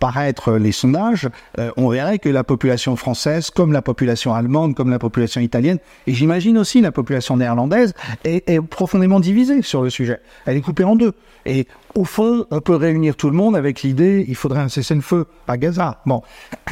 paraître 0.00 0.52
les 0.52 0.72
sondages, 0.72 1.28
on 1.76 1.88
verrait 1.88 2.18
que 2.18 2.28
la 2.28 2.42
population 2.42 2.96
française, 2.96 3.50
comme 3.50 3.72
la 3.72 3.82
population 3.82 4.34
allemande, 4.34 4.74
comme 4.74 4.90
la 4.90 4.98
population 4.98 5.40
italienne, 5.40 5.78
et 6.06 6.14
j'imagine 6.14 6.58
aussi 6.58 6.80
la 6.80 6.92
population 6.92 7.36
néerlandaise, 7.36 7.94
est, 8.24 8.48
est 8.48 8.60
profondément 8.60 9.20
divisée 9.20 9.62
sur 9.62 9.82
le 9.82 9.90
sujet. 9.90 10.20
Elle 10.46 10.56
est 10.56 10.62
coupée 10.62 10.84
en 10.84 10.96
deux. 10.96 11.12
Et 11.44 11.66
au 11.94 12.04
fond, 12.04 12.44
on 12.50 12.60
peut 12.60 12.74
réunir 12.74 13.16
tout 13.16 13.30
le 13.30 13.36
monde 13.36 13.56
avec 13.56 13.82
l'idée 13.82 14.24
il 14.26 14.34
faudrait 14.34 14.60
un 14.60 14.68
cessez-le-feu 14.68 15.26
à 15.48 15.56
Gaza. 15.56 16.00
Bon. 16.06 16.22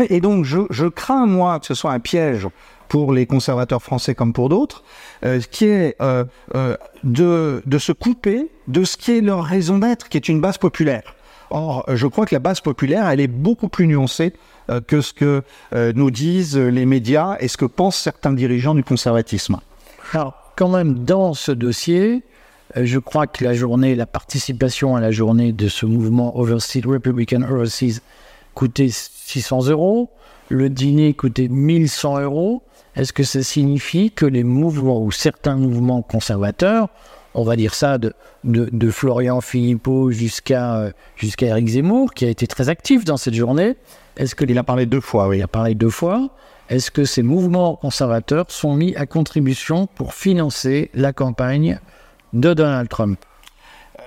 Et 0.09 0.20
donc, 0.20 0.44
je, 0.44 0.88
crains, 0.88 1.27
moi, 1.27 1.61
que 1.61 1.66
ce 1.66 1.74
soit 1.74 1.92
un 1.92 2.00
piège 2.00 2.48
pour 2.88 3.12
les 3.12 3.27
conservateurs 3.27 3.83
français 3.83 4.14
comme 4.14 4.33
pour 4.33 4.48
d'autres, 4.48 4.85
euh, 5.24 5.40
qui 5.50 5.66
est 5.66 5.96
euh, 6.00 6.24
euh, 6.55 6.77
de, 7.03 7.62
de 7.66 7.79
se 7.79 7.92
couper 7.92 8.50
de 8.68 8.85
ce 8.85 8.96
qui 8.96 9.18
est 9.18 9.20
leur 9.20 9.44
raison 9.44 9.79
d'être, 9.79 10.09
qui 10.09 10.16
est 10.16 10.29
une 10.29 10.40
base 10.40 10.59
populaire. 10.59 11.14
Or, 11.50 11.85
je 11.88 12.07
crois 12.07 12.27
que 12.27 12.35
la 12.35 12.40
base 12.40 12.61
populaire, 12.61 13.09
elle 13.09 13.20
est 13.20 13.29
beaucoup 13.29 13.68
plus 13.68 13.87
nuancée 13.87 14.33
euh, 14.70 14.81
que 14.81 15.00
ce 15.00 15.12
que 15.12 15.42
nous 15.94 16.11
disent 16.11 16.57
les 16.57 16.87
médias 16.87 17.37
et 17.40 17.48
ce 17.48 17.57
que 17.57 17.64
pensent 17.64 17.96
certains 17.96 18.33
dirigeants 18.33 18.74
du 18.74 18.85
conservatisme. 18.85 19.59
Alors, 20.12 20.53
quand 20.57 20.68
même, 20.68 21.05
dans 21.05 21.35
ce 21.35 21.53
dossier, 21.53 22.22
je 22.77 22.98
crois 22.98 23.27
que 23.27 23.44
la 23.44 23.55
journée, 23.55 23.94
la 23.94 24.07
participation 24.07 24.96
à 24.96 25.00
la 25.00 25.11
journée 25.11 25.53
de 25.53 25.68
ce 25.68 25.87
mouvement 25.87 26.38
Overseas 26.38 26.83
Republican 26.87 27.42
Overseas 27.42 28.00
coûtait 28.55 28.88
600 28.90 29.69
euros, 29.69 30.11
le 30.49 30.71
dîner 30.71 31.14
coûtait 31.14 31.49
1100 31.49 32.21
euros. 32.21 32.62
Est-ce 32.97 33.12
que 33.12 33.25
ça 33.25 33.43
signifie 33.43 34.11
que 34.11 34.27
les 34.27 34.45
mouvements 34.45 35.03
ou 35.03 35.11
certains 35.11 35.57
mouvements 35.57 36.03
conservateurs, 36.03 36.88
on 37.35 37.43
va 37.43 37.57
dire 37.57 37.75
ça 37.75 37.99
de, 37.99 38.14
de, 38.45 38.69
de 38.71 38.90
Florian 38.90 39.40
Philippot 39.40 40.11
jusqu'à 40.12 40.77
euh, 40.77 40.93
jusqu'à 41.17 41.47
Eric 41.47 41.67
Zemmour, 41.67 42.14
qui 42.14 42.25
a 42.25 42.29
été 42.29 42.47
très 42.47 42.69
actif 42.69 43.05
dans 43.05 43.17
cette 43.17 43.35
journée, 43.35 43.77
est-ce 44.17 44.35
que 44.35 44.45
les 44.45 44.53
Il 44.53 44.59
a 44.59 44.62
parlé 44.62 44.87
deux 44.87 45.01
fois, 45.01 45.29
oui. 45.29 45.38
il 45.38 45.43
a 45.43 45.49
parlé 45.49 45.75
deux 45.75 45.90
fois. 45.90 46.29
Est-ce 46.71 46.90
que 46.90 47.05
ces 47.05 47.23
mouvements 47.23 47.77
conservateurs 47.77 48.47
sont 48.49 48.75
mis 48.75 48.95
à 48.97 49.07
contribution 49.07 49.87
pour 49.87 50.14
financer 50.14 50.90
la 50.95 51.12
campagne 51.12 51.79
de 52.33 52.55
Donald 52.55 52.88
Trump? 52.88 53.19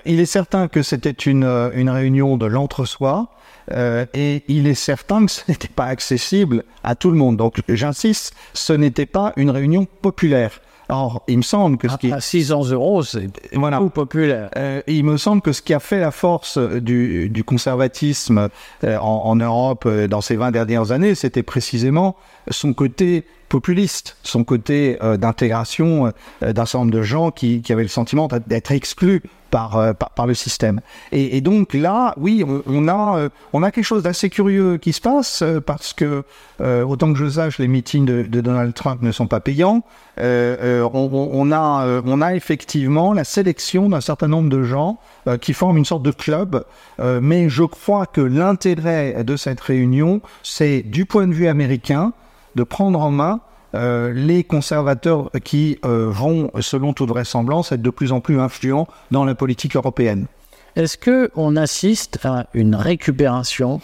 Il 0.05 0.19
est 0.19 0.25
certain 0.25 0.67
que 0.67 0.81
c'était 0.81 1.11
une, 1.11 1.43
euh, 1.43 1.69
une 1.73 1.89
réunion 1.89 2.37
de 2.37 2.45
l'entre-soi. 2.45 3.29
Euh, 3.71 4.05
et 4.13 4.43
il 4.47 4.67
est 4.67 4.73
certain 4.73 5.25
que 5.25 5.31
ce 5.31 5.41
n'était 5.47 5.67
pas 5.67 5.85
accessible 5.85 6.63
à 6.83 6.95
tout 6.95 7.11
le 7.11 7.17
monde. 7.17 7.37
Donc, 7.37 7.61
j'insiste, 7.67 8.33
ce 8.53 8.73
n'était 8.73 9.05
pas 9.05 9.33
une 9.35 9.49
réunion 9.49 9.85
populaire. 10.01 10.59
Or, 10.89 11.23
il 11.27 11.37
me 11.37 11.43
semble 11.43 11.77
que 11.77 11.89
ce 11.89 11.97
qui, 11.97 12.11
À 12.11 12.21
600 12.21 12.69
euros, 12.71 13.03
c'est 13.03 13.27
voilà, 13.53 13.81
populaire. 13.93 14.49
Euh, 14.55 14.81
il 14.87 15.03
me 15.03 15.17
semble 15.17 15.41
que 15.41 15.51
ce 15.51 15.61
qui 15.61 15.73
a 15.73 15.79
fait 15.79 15.99
la 15.99 16.11
force 16.11 16.57
du, 16.57 17.29
du 17.29 17.43
conservatisme 17.43 18.49
euh, 18.83 18.97
en, 18.97 19.21
en 19.25 19.35
Europe 19.35 19.83
euh, 19.85 20.07
dans 20.07 20.21
ces 20.21 20.37
20 20.37 20.51
dernières 20.51 20.91
années, 20.91 21.13
c'était 21.13 21.43
précisément 21.43 22.15
son 22.49 22.73
côté 22.73 23.25
populiste, 23.49 24.17
son 24.23 24.43
côté 24.43 24.97
d'intégration 25.17 26.11
d'un 26.41 26.65
certain 26.65 26.79
nombre 26.79 26.91
de 26.91 27.01
gens 27.01 27.31
qui, 27.31 27.61
qui 27.61 27.71
avaient 27.71 27.83
le 27.83 27.87
sentiment 27.87 28.27
d'être 28.45 28.73
exclus 28.73 29.23
par, 29.49 29.77
euh, 29.77 29.93
par, 29.93 30.27
le 30.27 30.33
système. 30.33 30.81
Et, 31.11 31.41
donc 31.41 31.73
là, 31.73 32.13
oui, 32.17 32.43
on, 32.47 32.61
on 32.67 32.87
a, 32.87 33.17
euh, 33.17 33.29
on 33.53 33.63
a 33.63 33.71
quelque 33.71 33.83
chose 33.85 34.03
d'assez 34.03 34.29
curieux 34.29 34.77
qui 34.77 34.93
se 34.93 35.01
passe 35.01 35.41
euh, 35.41 35.59
parce 35.59 35.93
que, 35.93 36.23
autant 36.59 37.13
que 37.13 37.19
je 37.19 37.29
sache, 37.29 37.59
les 37.59 37.67
meetings 37.67 38.05
de, 38.05 38.41
Donald 38.41 38.73
Trump 38.73 39.01
ne 39.01 39.11
sont 39.11 39.27
pas 39.27 39.39
payants. 39.39 39.83
On, 40.17 41.51
a, 41.51 42.35
effectivement 42.35 43.13
la 43.13 43.23
sélection 43.23 43.89
d'un 43.89 44.01
certain 44.01 44.27
nombre 44.27 44.49
de 44.49 44.63
gens 44.63 44.97
qui 45.41 45.53
forment 45.53 45.77
une 45.77 45.85
sorte 45.85 46.03
de 46.03 46.11
club. 46.11 46.63
Mais 46.99 47.47
je 47.49 47.63
crois 47.63 48.07
que 48.07 48.21
l'intérêt 48.21 49.23
de 49.23 49.35
cette 49.35 49.61
réunion, 49.61 50.21
c'est 50.41 50.81
du 50.81 51.05
point 51.05 51.27
de 51.27 51.33
vue 51.33 51.47
américain 51.47 52.13
de 52.55 52.63
prendre 52.63 52.99
en 52.99 53.11
main 53.11 53.39
euh, 53.75 54.13
les 54.13 54.43
conservateurs 54.43 55.29
qui 55.43 55.77
euh, 55.85 56.07
vont, 56.09 56.51
selon 56.61 56.93
toute 56.93 57.09
vraisemblance, 57.09 57.71
être 57.71 57.81
de 57.81 57.89
plus 57.89 58.11
en 58.11 58.21
plus 58.21 58.39
influents 58.39 58.87
dans 59.11 59.25
la 59.25 59.35
politique 59.35 59.75
européenne. 59.75 60.27
Est-ce 60.75 60.97
que 60.97 61.31
on 61.35 61.55
assiste 61.55 62.19
à 62.23 62.47
une 62.53 62.75
récupération 62.75 63.81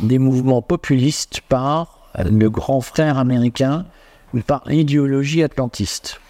des 0.00 0.18
mouvements 0.18 0.62
populistes 0.62 1.40
par 1.48 1.98
le 2.18 2.48
grand 2.48 2.80
frère 2.80 3.16
américain 3.16 3.86
ou 4.34 4.40
par 4.40 4.62
l'idéologie 4.66 5.42
atlantiste? 5.42 6.20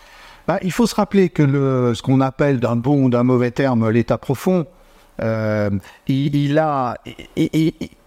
Bah, 0.46 0.58
il 0.62 0.72
faut 0.72 0.86
se 0.86 0.94
rappeler 0.94 1.28
que 1.28 1.42
le, 1.42 1.94
ce 1.94 2.02
qu'on 2.02 2.20
appelle 2.20 2.60
d'un 2.60 2.76
bon 2.76 3.04
ou 3.04 3.10
d'un 3.10 3.22
mauvais 3.22 3.52
terme 3.52 3.88
l'état 3.88 4.18
profond, 4.18 4.66
euh, 5.20 5.70
il, 6.08 6.58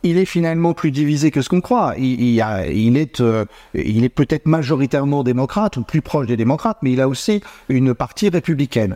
est 0.03 0.25
finalement 0.25 0.73
plus 0.73 0.91
divisé 0.91 1.31
que 1.31 1.41
ce 1.41 1.49
qu'on 1.49 1.61
croit. 1.61 1.93
Euh, 1.97 2.65
il 2.67 2.97
est 2.97 4.09
peut-être 4.09 4.45
majoritairement 4.45 5.23
démocrate 5.23 5.77
ou 5.77 5.83
plus 5.83 6.01
proche 6.01 6.27
des 6.27 6.37
démocrates, 6.37 6.77
mais 6.81 6.91
il 6.91 7.01
a 7.01 7.07
aussi 7.07 7.41
une 7.69 7.93
partie 7.93 8.29
républicaine. 8.29 8.95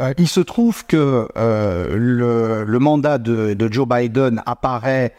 Euh, 0.00 0.12
il 0.18 0.28
se 0.28 0.40
trouve 0.40 0.84
que 0.86 1.28
le, 1.36 2.78
mandat 2.78 3.18
de 3.18 3.68
Joe 3.70 3.88
Biden 3.88 4.42
apparaît 4.46 5.14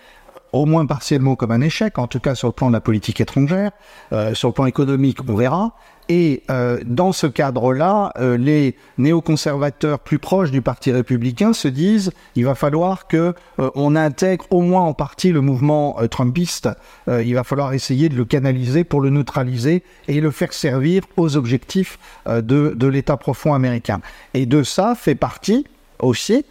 au 0.55 0.65
moins 0.65 0.85
partiellement 0.85 1.35
comme 1.35 1.51
un 1.51 1.61
échec, 1.61 1.99
en 1.99 2.07
tout 2.07 2.21
cas 2.21 2.33
sur 2.33 2.47
le 2.47 2.53
plan 2.53 2.67
de 2.69 2.73
la 2.73 2.79
politique 2.79 3.19
étrangère, 3.19 3.71
euh, 4.13 4.33
sur 4.33 4.47
le 4.49 4.53
plan 4.53 4.65
économique, 4.65 5.19
on 5.27 5.35
verra. 5.35 5.73
Et 6.07 6.43
euh, 6.49 6.79
dans 6.85 7.11
ce 7.11 7.27
cadre-là, 7.27 8.13
euh, 8.19 8.37
les 8.37 8.75
néoconservateurs 8.97 9.99
plus 9.99 10.19
proches 10.19 10.51
du 10.51 10.61
Parti 10.61 10.91
républicain 10.91 11.51
se 11.51 11.67
disent 11.67 12.11
il 12.35 12.45
va 12.45 12.55
falloir 12.55 13.07
que 13.07 13.33
on 13.57 13.95
intègre 13.95 14.45
au 14.51 14.61
moins 14.61 14.81
en 14.81 14.93
partie 14.93 15.31
le 15.31 15.41
mouvement 15.41 15.97
trumpiste. 16.09 16.69
Il 17.07 17.33
va 17.33 17.43
falloir 17.43 17.73
essayer 17.73 18.07
de 18.09 18.15
le 18.15 18.25
canaliser 18.25 18.83
pour 18.83 19.01
le 19.01 19.09
neutraliser 19.09 19.83
et 20.07 20.21
le 20.21 20.31
faire 20.31 20.53
servir 20.53 21.03
aux 21.17 21.37
objectifs 21.37 21.97
de, 22.27 22.87
l'État 22.87 23.17
profond 23.17 23.53
américain. 23.53 24.01
Et 24.33 24.45
de 24.45 24.63
ça 24.63 24.93
fait 24.95 25.15
partie 25.15 25.65
aussi 25.99 26.45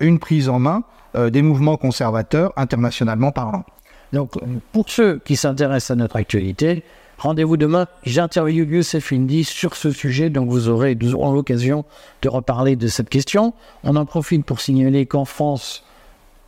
une 0.00 0.18
prise 0.18 0.48
en 0.48 0.58
main 0.58 0.84
euh, 1.14 1.30
des 1.30 1.42
mouvements 1.42 1.76
conservateurs 1.76 2.52
internationalement 2.56 3.32
parlant. 3.32 3.64
Donc, 4.12 4.32
pour 4.72 4.88
ceux 4.88 5.18
qui 5.18 5.36
s'intéressent 5.36 5.92
à 5.92 5.96
notre 5.96 6.16
actualité, 6.16 6.82
rendez-vous 7.18 7.56
demain. 7.56 7.86
J'interviewe 8.04 8.76
Youssef 8.76 9.12
Indy 9.12 9.44
sur 9.44 9.76
ce 9.76 9.90
sujet, 9.90 10.30
donc 10.30 10.48
vous 10.48 10.68
aurez, 10.68 10.94
l'occasion 10.94 11.84
de 12.22 12.28
reparler 12.28 12.76
de 12.76 12.88
cette 12.88 13.10
question. 13.10 13.52
On 13.84 13.96
en 13.96 14.06
profite 14.06 14.44
pour 14.44 14.60
signaler 14.60 15.04
qu'en 15.06 15.24
France, 15.24 15.84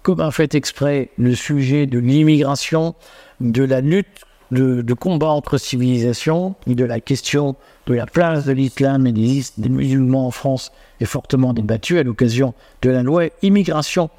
comme 0.02 0.20
un 0.20 0.30
fait 0.30 0.54
exprès, 0.54 1.10
le 1.18 1.34
sujet 1.34 1.86
de 1.86 1.98
l'immigration, 1.98 2.94
de 3.40 3.62
la 3.62 3.80
lutte, 3.80 4.24
de, 4.50 4.94
combat 4.94 5.28
entre 5.28 5.58
civilisations, 5.58 6.54
de 6.66 6.84
la 6.84 7.00
question 7.00 7.54
de 7.86 7.94
la 7.94 8.06
place 8.06 8.46
de 8.46 8.52
l'islam 8.52 9.06
et 9.06 9.12
des 9.12 9.68
musulmans 9.68 10.26
en 10.26 10.30
France 10.30 10.72
est 11.00 11.06
fortement 11.06 11.52
débattu 11.52 11.98
à 11.98 12.02
l'occasion 12.02 12.54
de 12.82 12.90
la 12.90 13.02
loi 13.02 13.26
immigration 13.42 14.10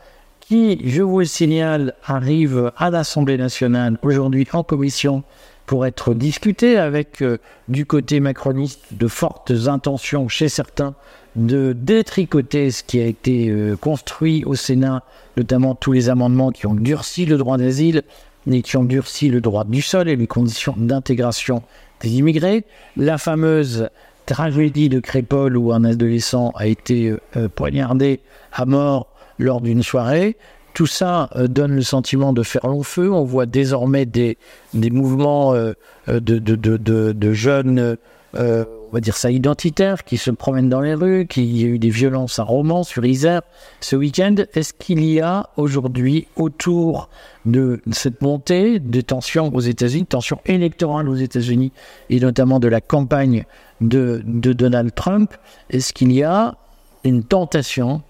qui, 0.52 0.82
je 0.84 1.02
vous 1.02 1.20
le 1.20 1.26
signale, 1.26 1.94
arrive 2.04 2.74
à 2.76 2.90
l'Assemblée 2.90 3.38
nationale 3.38 3.98
aujourd'hui 4.02 4.46
en 4.52 4.64
commission 4.64 5.24
pour 5.66 5.86
être 5.86 6.14
discuté 6.14 6.78
avec 6.78 7.22
euh, 7.22 7.38
du 7.70 7.86
côté 7.86 8.20
macroniste 8.20 8.82
de 8.92 9.08
fortes 9.08 9.54
intentions 9.68 10.28
chez 10.28 10.50
certains 10.50 10.94
de 11.38 11.72
détricoter 11.72 12.70
ce 12.70 12.84
qui 12.84 13.00
a 13.00 13.06
été 13.06 13.48
euh, 13.48 13.78
construit 13.78 14.44
au 14.44 14.56
Sénat, 14.56 15.04
notamment 15.38 15.74
tous 15.74 15.94
les 15.94 16.10
amendements 16.10 16.52
qui 16.52 16.68
ont 16.68 16.76
durci 16.76 17.26
le 17.26 17.38
droit 17.38 17.58
d'asile 17.58 18.04
et 18.52 18.62
qui 18.62 18.76
ont 18.76 18.84
durci 18.84 19.30
le 19.30 19.40
droit 19.40 19.64
du 19.64 19.82
sol 19.82 20.10
et 20.10 20.18
les 20.18 20.28
conditions 20.28 20.76
d'intégration 20.76 21.64
des 22.02 22.10
immigrés. 22.10 22.66
La 22.98 23.18
fameuse 23.18 23.88
tragédie 24.26 24.90
de 24.90 25.00
Crépole 25.00 25.56
où 25.56 25.72
un 25.72 25.86
adolescent 25.86 26.52
a 26.56 26.68
été 26.68 27.16
euh, 27.38 27.48
poignardé 27.48 28.20
à 28.52 28.66
mort 28.66 29.11
lors 29.42 29.62
d'une 29.62 29.84
soirée. 29.84 30.38
Tout 30.74 30.88
ça 30.88 31.30
euh, 31.36 31.48
donne 31.48 31.76
le 31.76 31.82
sentiment 31.82 32.32
de 32.32 32.44
faire 32.44 32.66
long 32.66 32.84
feu. 32.84 33.12
On 33.12 33.24
voit 33.26 33.46
désormais 33.46 34.06
des, 34.06 34.38
des 34.74 34.90
mouvements 34.90 35.54
euh, 35.54 35.74
euh, 36.08 36.20
de, 36.22 37.34
jeunes, 37.34 37.98
on 38.34 38.94
va 38.94 39.02
dire 39.02 39.18
ça, 39.18 39.32
identitaires, 39.32 40.04
qui 40.06 40.18
se 40.18 40.32
promènent 40.32 40.70
dans 40.70 40.80
les 40.80 40.94
rues, 40.94 41.28
qui 41.28 41.46
y 41.46 41.66
a 41.66 41.68
eu 41.68 41.80
des 41.80 41.90
violences 41.90 42.40
à 42.40 42.44
Romans, 42.44 42.84
sur 42.84 43.06
Isère, 43.06 43.42
ce 43.82 43.98
week-end. 43.98 44.36
Est-ce 44.54 44.74
qu'il 44.74 45.04
y 45.04 45.20
a 45.20 45.50
aujourd'hui, 45.58 46.28
autour 46.38 47.10
de 47.46 47.82
cette 47.92 48.22
montée 48.22 48.80
de 48.80 49.02
tensions 49.02 49.54
aux 49.54 49.60
États-Unis, 49.60 50.06
tensions 50.06 50.40
électorales 50.46 51.10
aux 51.10 51.16
États-Unis, 51.16 51.74
et 52.10 52.20
notamment 52.20 52.60
de 52.60 52.70
la 52.70 52.80
campagne 52.80 53.44
de, 53.82 54.22
de 54.26 54.54
Donald 54.54 54.94
Trump, 54.96 55.34
est-ce 55.70 55.92
qu'il 55.92 56.14
y 56.14 56.24
a 56.24 56.56
une 57.04 57.24
tentation 57.24 58.02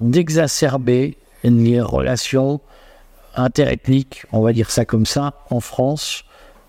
d'exacerber 0.00 1.16
les 1.44 1.80
relations 1.80 2.60
interethniques, 3.34 4.24
on 4.32 4.40
va 4.40 4.52
dire 4.52 4.70
ça 4.70 4.84
comme 4.84 5.06
ça, 5.06 5.34
en 5.50 5.60
France, 5.60 6.24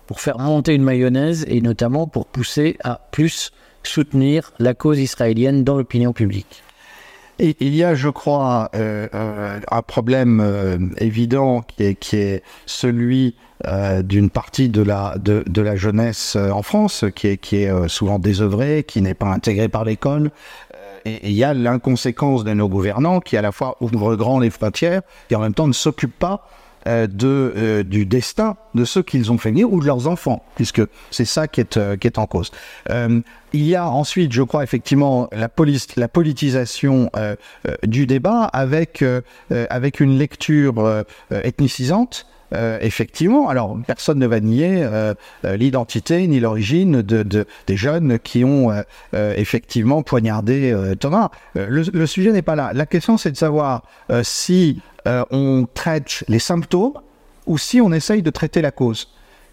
pour 0.06 0.20
faire 0.20 0.38
monter 0.38 0.74
une 0.74 0.84
mayonnaise 0.84 1.44
et 1.48 1.60
notamment 1.60 2.06
pour 2.06 2.26
pousser 2.26 2.76
à 2.84 3.00
plus 3.10 3.52
soutenir 3.82 4.52
la 4.58 4.74
cause 4.74 4.98
israélienne 4.98 5.64
dans 5.64 5.76
l'opinion 5.76 6.12
publique. 6.12 6.62
Il 7.40 7.76
y 7.76 7.84
a, 7.84 7.94
je 7.94 8.08
crois, 8.08 8.68
euh, 8.74 9.60
un 9.70 9.82
problème 9.82 10.40
euh, 10.40 10.76
évident 10.98 11.62
qui 11.62 12.16
est, 12.16 12.42
celui 12.66 13.36
euh, 13.64 14.02
d'une 14.02 14.28
partie 14.28 14.68
de 14.68 14.82
la, 14.82 15.76
jeunesse 15.76 16.34
en 16.34 16.62
France, 16.62 17.04
qui 17.14 17.28
est, 17.28 17.36
qui 17.36 17.62
est 17.62 17.88
souvent 17.88 18.18
désœuvrée, 18.18 18.82
qui 18.82 19.02
n'est 19.02 19.14
pas 19.14 19.28
intégrée 19.28 19.68
par 19.68 19.84
l'école. 19.84 20.32
Et 21.04 21.28
il 21.28 21.32
y 21.32 21.44
a 21.44 21.54
l'inconséquence 21.54 22.44
de 22.44 22.52
nos 22.52 22.68
gouvernants 22.68 23.20
qui, 23.20 23.36
à 23.36 23.42
la 23.42 23.52
fois, 23.52 23.76
ouvrent 23.80 24.16
grand 24.16 24.38
les 24.38 24.50
frontières 24.50 25.02
et 25.30 25.34
en 25.34 25.40
même 25.40 25.54
temps 25.54 25.66
ne 25.66 25.72
s'occupent 25.72 26.18
pas 26.18 26.48
euh, 26.86 27.06
de, 27.06 27.52
euh, 27.56 27.82
du 27.82 28.06
destin 28.06 28.56
de 28.74 28.84
ceux 28.84 29.02
qu'ils 29.02 29.32
ont 29.32 29.36
fait 29.36 29.50
venir 29.50 29.70
ou 29.70 29.80
de 29.80 29.84
leurs 29.84 30.06
enfants, 30.06 30.44
puisque 30.54 30.80
c'est 31.10 31.24
ça 31.24 31.48
qui 31.48 31.60
est, 31.60 31.76
euh, 31.76 31.96
qui 31.96 32.06
est 32.06 32.18
en 32.18 32.26
cause. 32.26 32.50
Il 33.52 33.64
y 33.64 33.74
a 33.74 33.88
ensuite, 33.88 34.32
je 34.32 34.42
crois, 34.42 34.62
effectivement, 34.62 35.28
la, 35.32 35.48
la 35.96 36.08
politisation 36.08 37.10
du 37.82 38.06
débat 38.06 38.44
avec, 38.44 39.02
avec 39.50 40.00
une 40.00 40.18
lecture 40.18 41.04
ethnicisante. 41.30 42.26
Euh, 42.54 42.78
effectivement, 42.80 43.48
alors 43.48 43.76
personne 43.86 44.18
ne 44.18 44.26
va 44.26 44.40
nier 44.40 44.82
euh, 44.82 45.14
euh, 45.44 45.56
l'identité 45.56 46.26
ni 46.26 46.40
l'origine 46.40 47.02
de, 47.02 47.22
de, 47.22 47.46
des 47.66 47.76
jeunes 47.76 48.18
qui 48.18 48.44
ont 48.44 48.72
effectivement 49.12 50.02
poignardé 50.02 50.74
Thomas. 50.98 51.30
Le, 51.54 51.82
le 51.82 52.06
sujet 52.06 52.32
n'est 52.32 52.42
pas 52.42 52.56
là. 52.56 52.72
La 52.74 52.86
question, 52.86 53.16
c'est 53.16 53.30
de 53.30 53.36
savoir 53.36 53.82
si 54.22 54.80
on 55.06 55.66
traite 55.72 56.24
les 56.28 56.38
symptômes 56.38 56.94
ou 57.46 57.58
si 57.58 57.80
on 57.80 57.92
essaye 57.92 58.22
de 58.22 58.30
traiter 58.30 58.62
la 58.62 58.70
cause. 58.70 59.08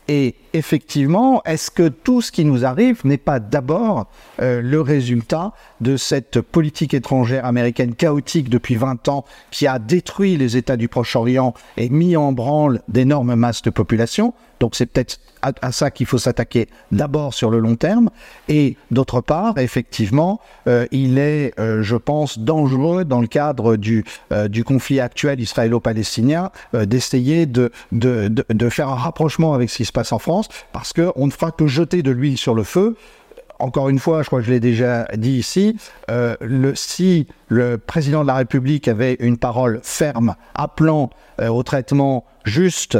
Et 0.08 0.36
effectivement, 0.54 1.42
est-ce 1.46 1.72
que 1.72 1.88
tout 1.88 2.22
ce 2.22 2.32
qui 2.32 2.46
nous 2.46 2.64
arrive 2.64 3.02
n'est 3.06 3.18
pas 3.18 3.40
d'abord 3.40 4.06
euh, 4.40 4.62
le 4.62 4.80
résultat 4.80 5.54
de 5.82 5.98
cette 5.98 6.42
politique 6.42 6.94
étrangère 6.94 7.46
américaine 7.46 7.96
chaotique 7.96 8.50
depuis 8.50 8.76
20 8.76 9.08
ans 9.08 9.26
qui 9.50 9.66
a 9.66 9.80
détruit 9.80 10.38
les 10.38 10.58
États 10.58 10.78
du 10.78 10.88
Proche-Orient 10.88 11.56
et 11.78 11.90
mis 11.90 12.16
en 12.16 12.34
branle 12.34 12.82
d'énormes 12.88 13.36
masses 13.36 13.64
de 13.64 13.72
population? 13.72 14.34
Donc 14.60 14.76
c'est 14.76 14.86
peut-être 14.86 15.20
à, 15.62 15.72
ça 15.72 15.92
qu'il 15.92 16.06
faut 16.06 16.18
s'attaquer 16.18 16.68
d'abord 16.92 17.34
sur 17.34 17.50
le 17.50 17.60
long 17.60 17.76
terme. 17.76 18.10
Et 18.48 18.78
d'autre 18.92 19.22
part, 19.22 19.58
effectivement, 19.58 20.40
euh, 20.68 20.86
il 20.92 21.18
est, 21.18 21.54
euh, 21.60 21.82
je 21.84 21.96
pense, 21.96 22.40
dangereux 22.40 23.06
dans 23.06 23.22
le 23.22 23.28
cadre 23.28 23.76
du, 23.76 24.04
euh, 24.32 24.48
du 24.48 24.64
conflit 24.64 25.00
actuel 25.00 25.40
israélo-palestinien 25.40 26.52
d'essayer 26.74 27.46
de, 27.46 27.72
de, 27.92 28.28
de, 28.28 28.70
faire 28.70 28.90
un 28.90 28.96
rapprochement 28.96 29.54
avec 29.54 29.70
ce 29.70 29.78
qui 29.78 29.86
se 29.86 29.92
passe 29.92 30.12
en 30.12 30.20
France, 30.20 30.48
parce 30.74 30.94
qu'on 30.94 31.26
ne 31.26 31.32
fera 31.32 31.52
que 31.52 31.68
jeter 31.68 32.02
de 32.02 32.12
l'huile 32.12 32.38
sur 32.38 32.54
le 32.54 32.64
feu. 32.64 32.96
Encore 33.60 33.90
une 33.90 34.00
fois, 34.00 34.22
je 34.22 34.28
crois 34.28 34.40
que 34.40 34.46
je 34.46 34.52
l'ai 34.52 34.60
déjà 34.60 35.06
dit 35.16 35.32
ici, 35.32 35.78
si 36.74 37.28
le 37.48 37.78
président 37.78 38.24
de 38.24 38.28
la 38.28 38.36
République 38.36 38.88
avait 38.88 39.16
une 39.20 39.38
parole 39.38 39.80
ferme 39.84 40.36
appelant 40.56 41.10
au 41.42 41.64
traitement 41.64 42.26
juste 42.44 42.98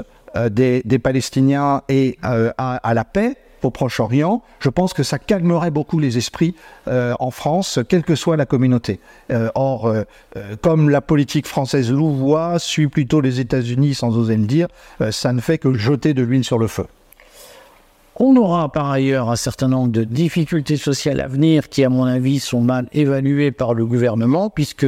des, 0.50 0.82
des, 0.84 1.00
Palestiniens 1.00 1.82
et 1.90 2.18
euh, 2.24 2.52
à, 2.58 2.94
la 2.94 3.04
paix 3.04 3.38
au 3.64 3.72
Proche-Orient, 3.72 4.44
je 4.60 4.70
pense 4.70 4.94
que 4.94 5.04
ça 5.04 5.20
calmerait 5.20 5.72
beaucoup 5.72 6.00
les 6.00 6.18
esprits 6.18 6.56
euh, 6.88 7.14
en 7.20 7.32
France, 7.32 7.80
quelle 7.90 8.04
que 8.04 8.16
soit 8.16 8.38
la 8.38 8.46
communauté. 8.46 9.00
Euh, 9.32 9.50
or, 9.56 9.88
euh, 9.88 10.04
comme 10.62 10.90
la 10.90 11.02
politique 11.02 11.48
française 11.48 11.92
louvoie, 11.92 12.60
suit 12.60 12.88
plutôt 12.88 13.22
les 13.22 13.40
États-Unis 13.40 13.96
sans 13.96 14.18
oser 14.18 14.38
le 14.38 14.46
dire, 14.46 14.68
euh, 15.02 15.12
ça 15.12 15.34
ne 15.34 15.42
fait 15.42 15.58
que 15.58 15.74
jeter 15.74 16.14
de 16.14 16.22
l'huile 16.24 16.44
sur 16.44 16.60
le 16.60 16.68
feu. 16.68 16.86
On 18.18 18.38
aura 18.38 18.72
par 18.72 18.90
ailleurs 18.90 19.30
un 19.30 19.36
certain 19.36 19.68
nombre 19.68 19.92
de 19.92 20.06
difficultés 20.06 20.78
sociales 20.78 21.20
à 21.20 21.28
venir 21.28 21.68
qui, 21.68 21.84
à 21.84 21.90
mon 21.90 22.06
avis, 22.06 22.40
sont 22.40 22.62
mal 22.62 22.88
évaluées 22.94 23.52
par 23.52 23.74
le 23.74 23.86
gouvernement, 23.86 24.50
puisque 24.50 24.88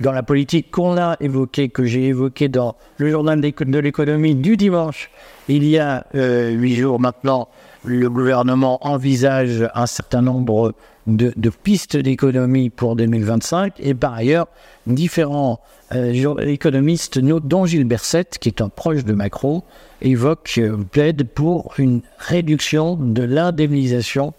dans 0.00 0.12
la 0.12 0.22
politique 0.22 0.70
qu'on 0.70 0.96
a 0.96 1.16
évoquée, 1.18 1.70
que 1.70 1.84
j'ai 1.84 2.06
évoquée 2.06 2.48
dans 2.48 2.76
le 2.98 3.10
journal 3.10 3.40
de 3.40 3.78
l'économie 3.80 4.36
du 4.36 4.56
dimanche, 4.56 5.10
il 5.48 5.64
y 5.64 5.76
a 5.76 6.06
euh, 6.14 6.50
huit 6.50 6.76
jours 6.76 7.00
maintenant, 7.00 7.48
le 7.84 8.08
gouvernement 8.08 8.78
envisage 8.86 9.68
un 9.74 9.86
certain 9.86 10.22
nombre 10.22 10.72
de, 11.08 11.50
pistes 11.50 11.96
d'économie 11.96 12.70
pour 12.70 12.94
2025 12.96 13.74
et 13.80 13.94
par 13.94 14.14
ailleurs 14.14 14.46
différents 14.86 15.60
euh, 15.94 16.36
économistes, 16.40 17.18
dont 17.18 17.66
Gilles 17.66 17.84
Berset, 17.84 18.26
qui 18.38 18.48
est 18.48 18.60
un 18.60 18.68
proche 18.68 19.04
de 19.04 19.14
Macron, 19.14 19.62
évoque, 20.02 20.54
euh, 20.58 20.76
plaide 20.76 21.26
pour 21.26 21.74
une 21.78 22.02
réduction 22.18 22.96
de 22.96 23.22
l'indemnisation 23.22 24.34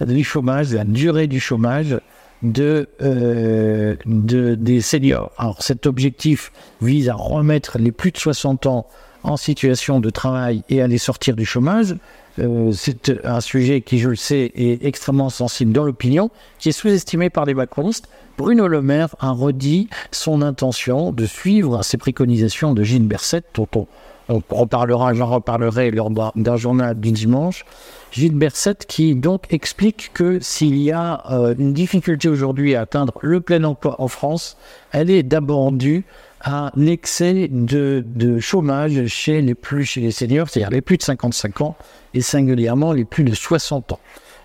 du 0.00 0.24
chômage, 0.24 0.70
de 0.70 0.76
la 0.76 0.84
durée 0.84 1.26
du 1.26 1.40
chômage 1.40 1.98
euh, 2.42 3.96
de, 4.06 4.54
des 4.54 4.80
seniors. 4.80 5.30
Alors 5.36 5.62
cet 5.62 5.86
objectif 5.86 6.52
vise 6.80 7.08
à 7.08 7.14
remettre 7.14 7.78
les 7.78 7.92
plus 7.92 8.12
de 8.12 8.18
60 8.18 8.66
ans 8.66 8.86
en 9.22 9.36
situation 9.36 10.00
de 10.00 10.10
travail 10.10 10.62
et 10.68 10.82
à 10.82 10.86
les 10.86 10.98
sortir 10.98 11.36
du 11.36 11.44
chômage. 11.44 11.96
Euh, 12.38 12.72
c'est 12.72 13.24
un 13.24 13.40
sujet 13.40 13.80
qui, 13.80 13.98
je 13.98 14.10
le 14.10 14.16
sais, 14.16 14.52
est 14.54 14.84
extrêmement 14.84 15.30
sensible 15.30 15.72
dans 15.72 15.84
l'opinion, 15.84 16.30
qui 16.58 16.68
est 16.68 16.72
sous-estimé 16.72 17.28
par 17.28 17.44
les 17.44 17.54
macronistes. 17.54 18.08
Bruno 18.38 18.68
Le 18.68 18.80
Maire 18.80 19.14
a 19.18 19.32
redit 19.32 19.88
son 20.12 20.40
intention 20.40 21.12
de 21.12 21.26
suivre 21.26 21.82
ces 21.82 21.98
préconisations 21.98 22.72
de 22.72 22.82
Gilles 22.82 23.06
Berset, 23.06 23.42
dont 23.54 23.68
on, 23.74 23.86
on 24.28 24.42
reparlera, 24.50 25.12
j'en 25.12 25.26
reparlerai 25.26 25.90
lors 25.90 26.10
d'un 26.10 26.56
journal 26.56 26.98
du 26.98 27.10
dimanche. 27.10 27.64
Gilles 28.12 28.34
Berset 28.34 28.76
qui 28.88 29.14
donc 29.14 29.52
explique 29.52 30.10
que 30.14 30.38
s'il 30.40 30.76
y 30.76 30.92
a 30.92 31.22
euh, 31.30 31.54
une 31.58 31.72
difficulté 31.72 32.28
aujourd'hui 32.28 32.74
à 32.74 32.82
atteindre 32.82 33.14
le 33.22 33.40
plein 33.40 33.62
emploi 33.64 34.00
en 34.00 34.08
France, 34.08 34.56
elle 34.92 35.10
est 35.10 35.22
d'abord 35.22 35.72
due 35.72 36.04
à 36.40 36.72
l'excès 36.76 37.48
de, 37.48 38.02
de, 38.06 38.38
chômage 38.38 39.06
chez 39.06 39.42
les 39.42 39.54
plus 39.54 39.84
chez 39.84 40.00
les 40.00 40.10
seniors, 40.10 40.48
c'est-à-dire 40.48 40.70
les 40.70 40.80
plus 40.80 40.96
de 40.96 41.02
55 41.02 41.60
ans 41.60 41.76
et 42.14 42.20
singulièrement 42.20 42.92
les 42.92 43.04
plus 43.04 43.24
de 43.24 43.34
60 43.34 43.92
ans. 43.92 44.00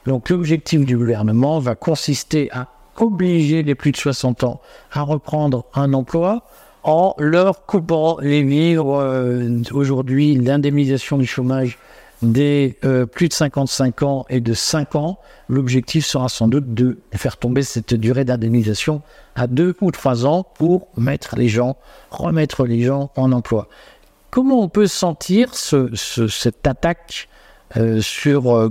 Donc 0.06 0.30
l'objectif 0.30 0.86
du 0.86 0.98
gouvernement 0.98 1.60
va 1.60 1.76
consister 1.76 2.50
à 2.52 2.68
obliger 2.98 3.64
les 3.64 3.76
plus 3.76 3.92
de 3.92 3.98
60 3.98 4.44
ans 4.44 4.62
à 4.92 5.02
reprendre 5.02 5.66
un 5.74 5.94
emploi 5.94 6.46
en 6.84 7.16
leur 7.18 7.66
coupant 7.66 8.18
les 8.22 8.44
vivres. 8.44 9.00
Euh, 9.00 9.62
aujourd'hui, 9.72 10.36
l'indemnisation 10.36 11.18
du 11.18 11.26
chômage 11.26 11.80
des 12.32 12.78
euh, 12.84 13.06
plus 13.06 13.30
de 13.30 13.34
55 13.34 14.04
ans 14.04 14.26
et 14.30 14.40
de 14.40 14.54
5 14.54 14.96
ans, 14.96 15.20
l'objectif 15.50 16.06
sera 16.06 16.30
sans 16.30 16.48
doute 16.48 16.74
de 16.74 17.00
faire 17.14 17.38
tomber 17.38 17.64
cette 17.64 17.94
durée 17.94 18.26
d'indemnisation 18.26 19.02
à 19.36 19.48
2 19.48 19.76
ou 19.82 19.92
3 19.92 20.26
ans 20.26 20.44
pour 20.44 20.88
mettre 20.98 21.36
les 21.36 21.48
gens, 21.48 21.78
remettre 22.12 22.66
les 22.66 22.82
gens 22.84 23.12
en 23.16 23.32
emploi. 23.32 23.68
Comment 24.30 24.62
on 24.62 24.70
peut 24.70 24.88
sentir 24.88 25.56
ce, 25.56 25.96
cette 25.96 26.68
attaque 26.68 27.30
euh, 27.78 28.02
sur 28.02 28.56
euh, 28.56 28.70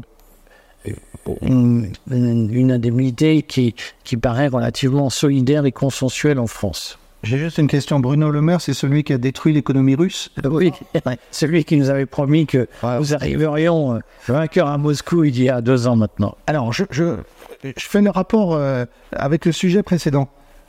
une, 1.40 1.92
une, 2.10 2.72
indemnité 2.72 3.42
qui, 3.42 3.74
qui 4.04 4.16
paraît 4.16 4.48
relativement 4.48 5.10
solidaire 5.10 5.64
et 5.64 5.72
consensuelle 5.72 6.38
en 6.38 6.46
France? 6.46 6.98
J'ai 7.24 7.38
juste 7.38 7.58
une 7.58 7.66
question. 7.66 7.98
Bruno 8.00 8.30
Le 8.30 8.40
Maire, 8.40 8.60
c'est 8.60 8.74
celui 8.74 9.02
qui 9.02 9.12
a 9.12 9.18
détruit 9.18 9.52
l'économie 9.52 9.94
russe? 9.94 10.30
Oui, 10.44 10.72
celui 11.30 11.64
qui 11.64 11.76
nous 11.76 11.90
avait 11.90 12.06
promis 12.06 12.46
que 12.46 12.68
nous 12.82 13.14
arriverions 13.14 13.94
euh, 13.94 13.98
vainqueurs 14.28 14.68
à 14.68 14.78
Moscou 14.78 15.24
il 15.24 15.42
y 15.42 15.48
a 15.48 15.60
deux 15.60 15.86
ans 15.86 15.96
maintenant. 15.96 16.36
Alors, 16.46 16.72
je, 16.72 16.84
je, 16.90 17.16
je 17.64 17.86
fais 17.86 18.02
le 18.02 18.10
rapport 18.10 18.54
euh, 18.54 18.84
avec 19.12 19.46
le 19.46 19.52
sujet 19.52 19.82
précédent. 19.82 20.28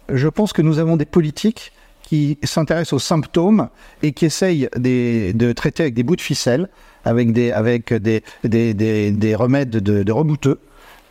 Je 0.09 0.27
pense 0.27 0.53
que 0.53 0.61
nous 0.61 0.79
avons 0.79 0.97
des 0.97 1.05
politiques 1.05 1.71
qui 2.01 2.37
s'intéressent 2.43 2.93
aux 2.93 2.99
symptômes 2.99 3.69
et 4.03 4.11
qui 4.11 4.25
essayent 4.25 4.69
des, 4.77 5.33
de 5.33 5.51
traiter 5.51 5.83
avec 5.83 5.95
des 5.95 6.03
bouts 6.03 6.15
de 6.15 6.21
ficelle, 6.21 6.69
avec 7.03 7.33
des, 7.33 7.51
avec 7.51 7.93
des, 7.93 8.23
des, 8.43 8.73
des, 8.73 9.11
des 9.11 9.35
remèdes 9.35 9.71
de, 9.71 10.03
de 10.03 10.11
rebouteux. 10.11 10.59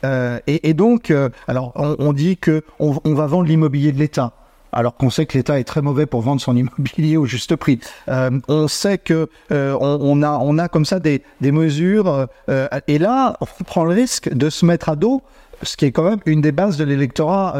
Euh, 0.04 0.38
et, 0.46 0.68
et, 0.68 0.74
donc, 0.74 1.10
euh, 1.10 1.30
alors, 1.48 1.72
on, 1.74 1.96
on 1.98 2.12
dit 2.12 2.36
que 2.36 2.62
on, 2.78 3.00
on 3.04 3.14
va 3.14 3.26
vendre 3.26 3.48
l'immobilier 3.48 3.90
de 3.90 3.98
l'État 3.98 4.34
alors 4.74 4.96
qu'on 4.96 5.10
sait 5.10 5.24
que 5.26 5.38
l'État 5.38 5.58
est 5.58 5.64
très 5.64 5.82
mauvais 5.82 6.06
pour 6.06 6.20
vendre 6.20 6.40
son 6.40 6.56
immobilier 6.56 7.16
au 7.16 7.26
juste 7.26 7.56
prix. 7.56 7.80
Euh, 8.08 8.30
on 8.48 8.68
sait 8.68 8.98
que 8.98 9.28
euh, 9.52 9.76
on, 9.80 10.22
a 10.22 10.38
on 10.38 10.58
a 10.58 10.68
comme 10.68 10.84
ça 10.84 11.00
des, 11.00 11.22
des 11.40 11.52
mesures 11.52 12.26
euh, 12.48 12.68
et 12.88 12.98
là 12.98 13.36
on 13.40 13.64
prend 13.64 13.84
le 13.84 13.94
risque 13.94 14.32
de 14.32 14.50
se 14.50 14.66
mettre 14.66 14.88
à 14.88 14.96
dos 14.96 15.22
ce 15.62 15.76
qui 15.76 15.86
est 15.86 15.92
quand 15.92 16.02
même 16.02 16.18
une 16.26 16.40
des 16.40 16.52
bases 16.52 16.76
de 16.76 16.84
l'électorat 16.84 17.54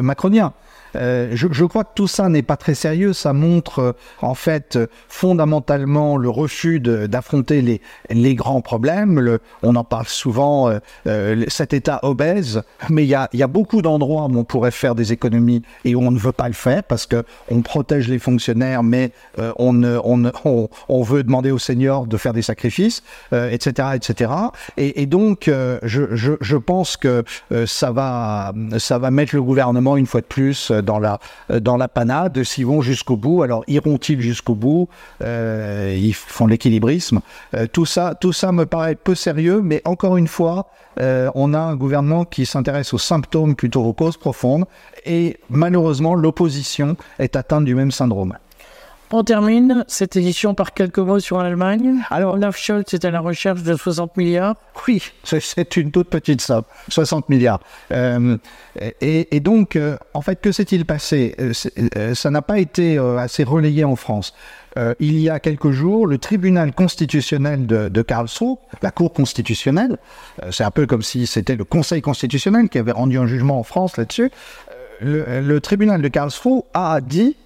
macronien. 0.00 0.52
Euh, 0.96 1.30
je, 1.32 1.64
crois 1.64 1.84
que 1.84 1.92
tout 1.94 2.08
ça 2.08 2.28
n'est 2.28 2.42
pas 2.42 2.56
très 2.56 2.74
sérieux. 2.74 3.12
Ça 3.12 3.32
montre 3.32 3.78
euh, 3.78 3.92
en 4.20 4.34
fait 4.34 4.78
fondamentalement 5.08 6.16
le 6.16 6.28
refus 6.28 6.80
d'affronter 6.80 7.80
les, 8.10 8.34
grands 8.34 8.60
problèmes. 8.60 9.38
On 9.62 9.76
en 9.76 9.84
parle 9.84 10.06
souvent, 10.06 10.68
euh, 10.68 10.78
euh 11.06 11.44
cet 11.48 11.72
État 11.72 12.00
obèse, 12.02 12.62
mais 12.88 13.04
il 13.04 13.08
y 13.08 13.14
a, 13.14 13.46
beaucoup 13.46 13.82
d'endroits 13.82 14.24
où 14.24 14.38
on 14.38 14.44
pourrait 14.44 14.70
faire 14.70 14.94
des 14.94 15.12
économies 15.12 15.62
et 15.84 15.94
où 15.94 16.00
on 16.00 16.10
ne 16.10 16.18
veut 16.18 16.32
pas 16.32 16.48
le 16.48 16.54
faire 16.54 16.82
parce 16.82 17.06
que 17.06 17.24
on 17.50 17.60
protège 17.60 18.08
les 18.08 18.18
fonctionnaires, 18.18 18.82
mais 18.82 19.12
on, 19.58 19.72
veut 21.02 21.22
demander 21.22 21.50
aux 21.50 21.58
seniors 21.58 22.06
de 22.06 22.16
faire 22.16 22.32
des 22.32 22.42
sacrifices, 22.42 23.02
etc., 23.32 23.88
etc. 23.94 24.30
Et, 24.76 25.06
donc, 25.06 25.50
je, 25.82 26.56
pense 26.56 26.96
que 26.96 27.24
ça 27.66 27.92
va 27.92 28.52
mettre 29.10 29.34
le 29.34 29.42
gouvernement 29.42 29.96
une 29.96 30.06
fois 30.06 30.20
de 30.20 30.26
plus 30.26 30.72
dans 30.82 30.98
la, 30.98 31.18
dans 31.48 31.76
la 31.76 31.88
panade 31.88 32.42
s'ils 32.44 32.66
vont 32.66 32.82
jusqu'au 32.82 33.16
bout. 33.16 33.42
Alors, 33.42 33.64
iront-ils 33.68 34.20
jusqu'au 34.20 34.54
bout 34.54 34.88
euh, 35.22 35.96
Ils 35.98 36.14
font 36.14 36.46
l'équilibrisme. 36.46 37.20
Euh, 37.54 37.66
tout, 37.66 37.86
ça, 37.86 38.14
tout 38.20 38.32
ça 38.32 38.52
me 38.52 38.66
paraît 38.66 38.94
peu 38.94 39.14
sérieux, 39.14 39.60
mais 39.62 39.82
encore 39.84 40.16
une 40.16 40.28
fois, 40.28 40.68
euh, 41.00 41.30
on 41.34 41.54
a 41.54 41.58
un 41.58 41.76
gouvernement 41.76 42.24
qui 42.24 42.46
s'intéresse 42.46 42.92
aux 42.92 42.98
symptômes 42.98 43.54
plutôt 43.54 43.82
aux 43.84 43.92
causes 43.92 44.16
profondes, 44.16 44.64
et 45.04 45.38
malheureusement, 45.48 46.14
l'opposition 46.14 46.96
est 47.18 47.36
atteinte 47.36 47.64
du 47.64 47.74
même 47.74 47.90
syndrome. 47.90 48.34
On 49.14 49.24
termine 49.24 49.84
cette 49.88 50.16
édition 50.16 50.54
par 50.54 50.72
quelques 50.72 50.98
mots 50.98 51.20
sur 51.20 51.42
l'Allemagne. 51.42 51.98
Alors, 52.10 52.32
Olaf 52.32 52.56
Scholz 52.56 52.94
est 52.94 53.04
à 53.04 53.10
la 53.10 53.20
recherche 53.20 53.62
de 53.62 53.76
60 53.76 54.16
milliards. 54.16 54.56
Oui, 54.88 55.02
c'est 55.22 55.76
une 55.76 55.90
toute 55.90 56.08
petite 56.08 56.40
somme, 56.40 56.64
60 56.88 57.28
milliards. 57.28 57.60
Euh, 57.92 58.38
et, 59.02 59.36
et, 59.36 59.40
donc, 59.40 59.76
euh, 59.76 59.98
en 60.14 60.22
fait, 60.22 60.40
que 60.40 60.50
s'est-il 60.50 60.86
passé? 60.86 61.36
Euh, 61.38 62.14
Ça 62.14 62.30
n'a 62.30 62.40
pas 62.40 62.58
été 62.58 62.96
assez 62.96 63.44
relayé 63.44 63.84
en 63.84 63.96
France. 63.96 64.32
Il 64.98 65.18
y 65.18 65.28
a 65.28 65.38
quelques 65.38 65.72
jours, 65.72 66.06
le 66.06 66.16
tribunal 66.16 66.72
constitutionnel 66.72 67.66
de, 67.66 67.90
de 67.90 68.02
Karlsruhe, 68.02 68.56
la 68.80 68.90
Cour 68.90 69.12
constitutionnelle, 69.12 69.98
c'est 70.50 70.64
un 70.64 70.70
peu 70.70 70.86
comme 70.86 71.02
si 71.02 71.26
c'était 71.26 71.56
le 71.56 71.64
Conseil 71.64 72.00
constitutionnel 72.00 72.70
qui 72.70 72.78
avait 72.78 72.92
rendu 72.92 73.18
un 73.18 73.26
jugement 73.26 73.58
en 73.58 73.64
France 73.64 73.98
là-dessus, 73.98 74.30
le, 75.02 75.42
le 75.42 75.60
tribunal 75.60 76.00
de 76.00 76.08
Karlsruhe 76.08 76.62
a 76.72 77.02
dit 77.02 77.36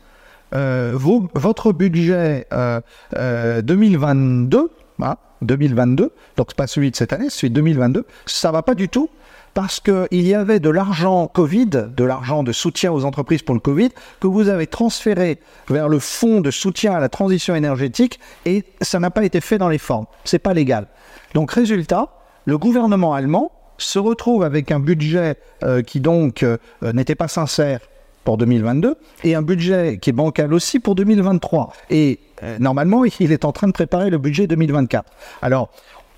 euh, 0.55 0.93
votre 0.95 1.73
budget 1.73 2.47
euh, 2.53 2.81
euh, 3.17 3.63
2022, 3.63 4.71
hein, 5.03 5.17
2022, 5.43 6.13
donc 6.37 6.55
pas 6.55 6.67
celui 6.67 6.91
de 6.91 6.97
cette 6.97 7.13
année, 7.13 7.31
celui 7.31 7.51
de 7.51 7.55
2022, 7.55 8.05
ça 8.27 8.53
va 8.53 8.63
pas 8.63 8.75
du 8.75 8.89
tout 8.89 9.11
parce 9.55 9.81
qu'il 9.81 10.07
y 10.11 10.35
avait 10.35 10.61
de 10.61 10.69
l'argent 10.69 11.29
Covid, 11.29 11.67
de 11.67 12.05
l'argent 12.05 12.43
de 12.43 12.53
soutien 12.53 12.93
aux 12.93 13.07
entreprises 13.07 13.41
pour 13.41 13.55
le 13.55 13.61
Covid, 13.61 13.89
que 14.21 14.27
vous 14.27 14.49
avez 14.49 14.67
transféré 14.67 15.39
vers 15.71 15.89
le 15.89 15.99
fonds 15.99 16.43
de 16.43 16.51
soutien 16.51 16.93
à 16.93 17.01
la 17.01 17.09
transition 17.09 17.55
énergétique 17.55 18.21
et 18.45 18.65
ça 18.83 19.01
n'a 19.01 19.11
pas 19.11 19.25
été 19.25 19.41
fait 19.41 19.57
dans 19.57 19.71
les 19.71 19.79
formes. 19.79 20.05
C'est 20.25 20.39
pas 20.39 20.53
légal. 20.53 20.89
Donc 21.33 21.53
résultat, 21.53 22.11
le 22.45 22.59
gouvernement 22.59 23.15
allemand 23.15 23.51
se 23.79 23.99
retrouve 23.99 24.43
avec 24.43 24.71
un 24.71 24.79
budget 24.79 25.37
euh, 25.63 25.83
qui 25.83 26.01
donc 26.01 26.43
euh, 26.43 26.59
n'était 26.83 27.15
pas 27.15 27.29
sincère 27.29 27.81
pour 28.27 28.37
2022 28.37 28.97
et 29.25 29.35
un 29.35 29.41
budget 29.41 29.99
qui 30.03 30.11
est 30.11 30.13
bancal 30.13 30.53
aussi 30.53 30.81
pour 30.81 30.97
2023. 30.97 31.73
Et 31.89 32.19
euh, 32.43 32.59
normalement, 32.59 33.05
il 33.21 33.33
est 33.33 33.47
en 33.47 33.53
train 33.53 33.69
de 33.69 33.73
préparer 33.73 34.11
le 34.11 34.19
budget 34.19 34.47
2024. 34.47 35.11
Alors, 35.41 35.71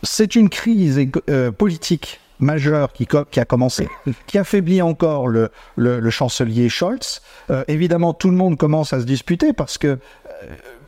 c'est 0.02 0.34
une 0.34 0.48
crise 0.48 0.98
euh, 1.28 1.52
politique 1.52 2.20
majeure 2.40 2.92
qui, 2.92 3.06
qui, 3.30 3.40
a 3.40 3.44
commencé, 3.44 3.88
qui 4.26 4.38
affaiblit 4.38 4.80
encore 4.80 5.26
le, 5.26 5.50
le, 5.76 6.10
chancelier 6.10 6.68
Scholz. 6.68 7.20
Euh, 7.50 7.64
évidemment, 7.66 8.14
tout 8.14 8.30
le 8.30 8.36
monde 8.36 8.56
commence 8.56 8.92
à 8.92 9.00
se 9.00 9.04
disputer 9.04 9.52
parce 9.52 9.76
que 9.76 9.98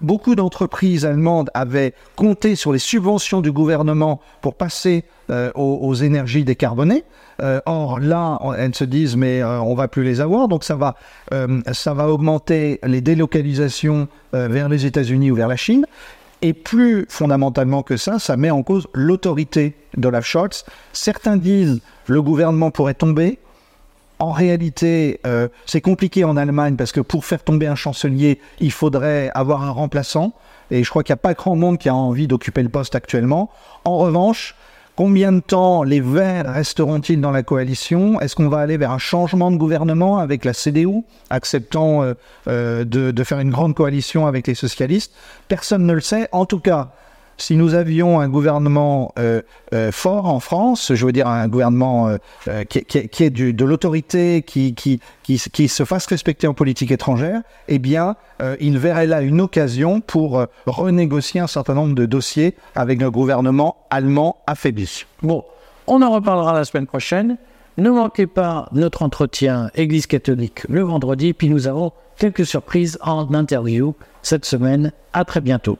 beaucoup 0.00 0.36
d'entreprises 0.36 1.04
allemandes 1.04 1.50
avaient 1.54 1.92
compté 2.14 2.54
sur 2.54 2.72
les 2.72 2.78
subventions 2.78 3.40
du 3.40 3.50
gouvernement 3.50 4.20
pour 4.42 4.54
passer 4.54 5.04
aux, 5.56 5.94
énergies 5.94 6.44
décarbonées. 6.44 7.04
Euh, 7.42 7.60
or 7.66 8.00
là, 8.00 8.38
elles 8.58 8.74
se 8.74 8.84
disent 8.84 9.16
mais 9.16 9.42
euh, 9.42 9.60
on 9.60 9.74
va 9.74 9.88
plus 9.88 10.04
les 10.04 10.20
avoir, 10.20 10.48
donc 10.48 10.64
ça 10.64 10.76
va, 10.76 10.96
euh, 11.32 11.60
ça 11.72 11.94
va 11.94 12.08
augmenter 12.08 12.80
les 12.82 13.00
délocalisations 13.00 14.08
vers 14.32 14.68
les 14.68 14.86
États-Unis 14.86 15.30
ou 15.30 15.34
vers 15.34 15.48
la 15.48 15.56
Chine. 15.56 15.86
Et 16.42 16.52
plus 16.54 17.04
fondamentalement 17.08 17.82
que 17.82 17.96
ça, 17.96 18.18
ça 18.18 18.36
met 18.36 18.50
en 18.50 18.62
cause 18.62 18.86
l'autorité 18.94 19.74
d'Olaf 19.96 20.24
Scholz. 20.24 20.64
Certains 20.92 21.36
disent 21.36 21.80
le 22.06 22.22
gouvernement 22.22 22.70
pourrait 22.70 22.94
tomber. 22.94 23.38
En 24.20 24.30
réalité, 24.32 25.20
c'est 25.66 25.80
compliqué 25.80 26.24
en 26.24 26.36
Allemagne 26.36 26.76
parce 26.76 26.92
que 26.92 27.00
pour 27.00 27.24
faire 27.24 27.42
tomber 27.42 27.66
un 27.66 27.74
chancelier, 27.74 28.40
il 28.60 28.72
faudrait 28.72 29.30
avoir 29.34 29.64
un 29.64 29.70
remplaçant. 29.70 30.32
Et 30.70 30.84
je 30.84 30.88
crois 30.88 31.02
qu'il 31.02 31.12
n'y 31.12 31.18
a 31.18 31.22
pas 31.22 31.34
grand 31.34 31.56
monde 31.56 31.76
qui 31.76 31.88
a 31.88 31.94
envie 31.94 32.28
d'occuper 32.28 32.62
le 32.62 32.68
poste 32.68 32.94
actuellement. 32.94 33.50
En 33.84 33.98
revanche, 33.98 34.54
Combien 35.00 35.32
de 35.32 35.40
temps 35.40 35.82
les 35.82 36.02
Verts 36.02 36.52
resteront-ils 36.52 37.22
dans 37.22 37.30
la 37.30 37.42
coalition? 37.42 38.20
Est-ce 38.20 38.36
qu'on 38.36 38.50
va 38.50 38.58
aller 38.58 38.76
vers 38.76 38.90
un 38.90 38.98
changement 38.98 39.50
de 39.50 39.56
gouvernement 39.56 40.18
avec 40.18 40.44
la 40.44 40.52
CDU, 40.52 41.04
acceptant 41.30 42.02
euh, 42.02 42.12
euh, 42.48 42.84
de, 42.84 43.10
de, 43.10 43.24
faire 43.24 43.40
une 43.40 43.48
grande 43.48 43.74
coalition 43.74 44.26
avec 44.26 44.46
les 44.46 44.54
socialistes? 44.54 45.14
Personne 45.48 45.86
ne 45.86 45.94
le 45.94 46.02
sait. 46.02 46.28
En 46.32 46.44
tout 46.44 46.60
cas, 46.60 46.90
si 47.40 47.56
nous 47.56 47.74
avions 47.74 48.20
un 48.20 48.28
gouvernement 48.28 49.12
euh, 49.18 49.42
euh, 49.72 49.90
fort 49.92 50.26
en 50.26 50.40
France, 50.40 50.92
je 50.94 51.06
veux 51.06 51.12
dire 51.12 51.26
un 51.26 51.48
gouvernement 51.48 52.08
euh, 52.48 52.64
qui, 52.64 53.24
est 53.24 53.30
de 53.30 53.64
l'autorité, 53.64 54.42
qui, 54.42 54.74
qui, 54.74 55.68
se 55.68 55.84
fasse 55.84 56.06
respecter 56.06 56.46
en 56.46 56.54
politique 56.54 56.90
étrangère, 56.90 57.42
eh 57.68 57.78
bien, 57.78 58.16
il 58.60 58.78
verrait 58.78 59.06
là 59.06 59.22
une 59.22 59.40
occasion 59.40 60.00
pour 60.00 60.44
renégocier 60.66 61.40
un 61.40 61.46
certain 61.46 61.74
nombre 61.74 61.94
de 61.94 62.06
dossiers 62.06 62.56
avec 62.74 63.00
le 63.00 63.10
gouvernement 63.10 63.76
allemand 63.90 64.38
affaibli. 64.46 65.04
Bon, 65.22 65.44
on 65.86 66.02
en 66.02 66.10
reparlera 66.10 66.52
la 66.52 66.64
semaine 66.64 66.86
prochaine. 66.86 67.36
Ne 67.78 67.90
manquez 67.90 68.26
pas 68.26 68.68
notre 68.72 69.02
entretien 69.02 69.70
Église 69.74 70.06
catholique 70.06 70.64
le 70.68 70.82
vendredi, 70.82 71.32
puis 71.32 71.48
nous 71.48 71.66
avons 71.66 71.92
quelques 72.18 72.44
surprises 72.44 72.98
en 73.02 73.32
interview 73.32 73.94
cette 74.22 74.44
semaine. 74.44 74.92
À 75.12 75.24
très 75.24 75.40
bientôt. 75.40 75.78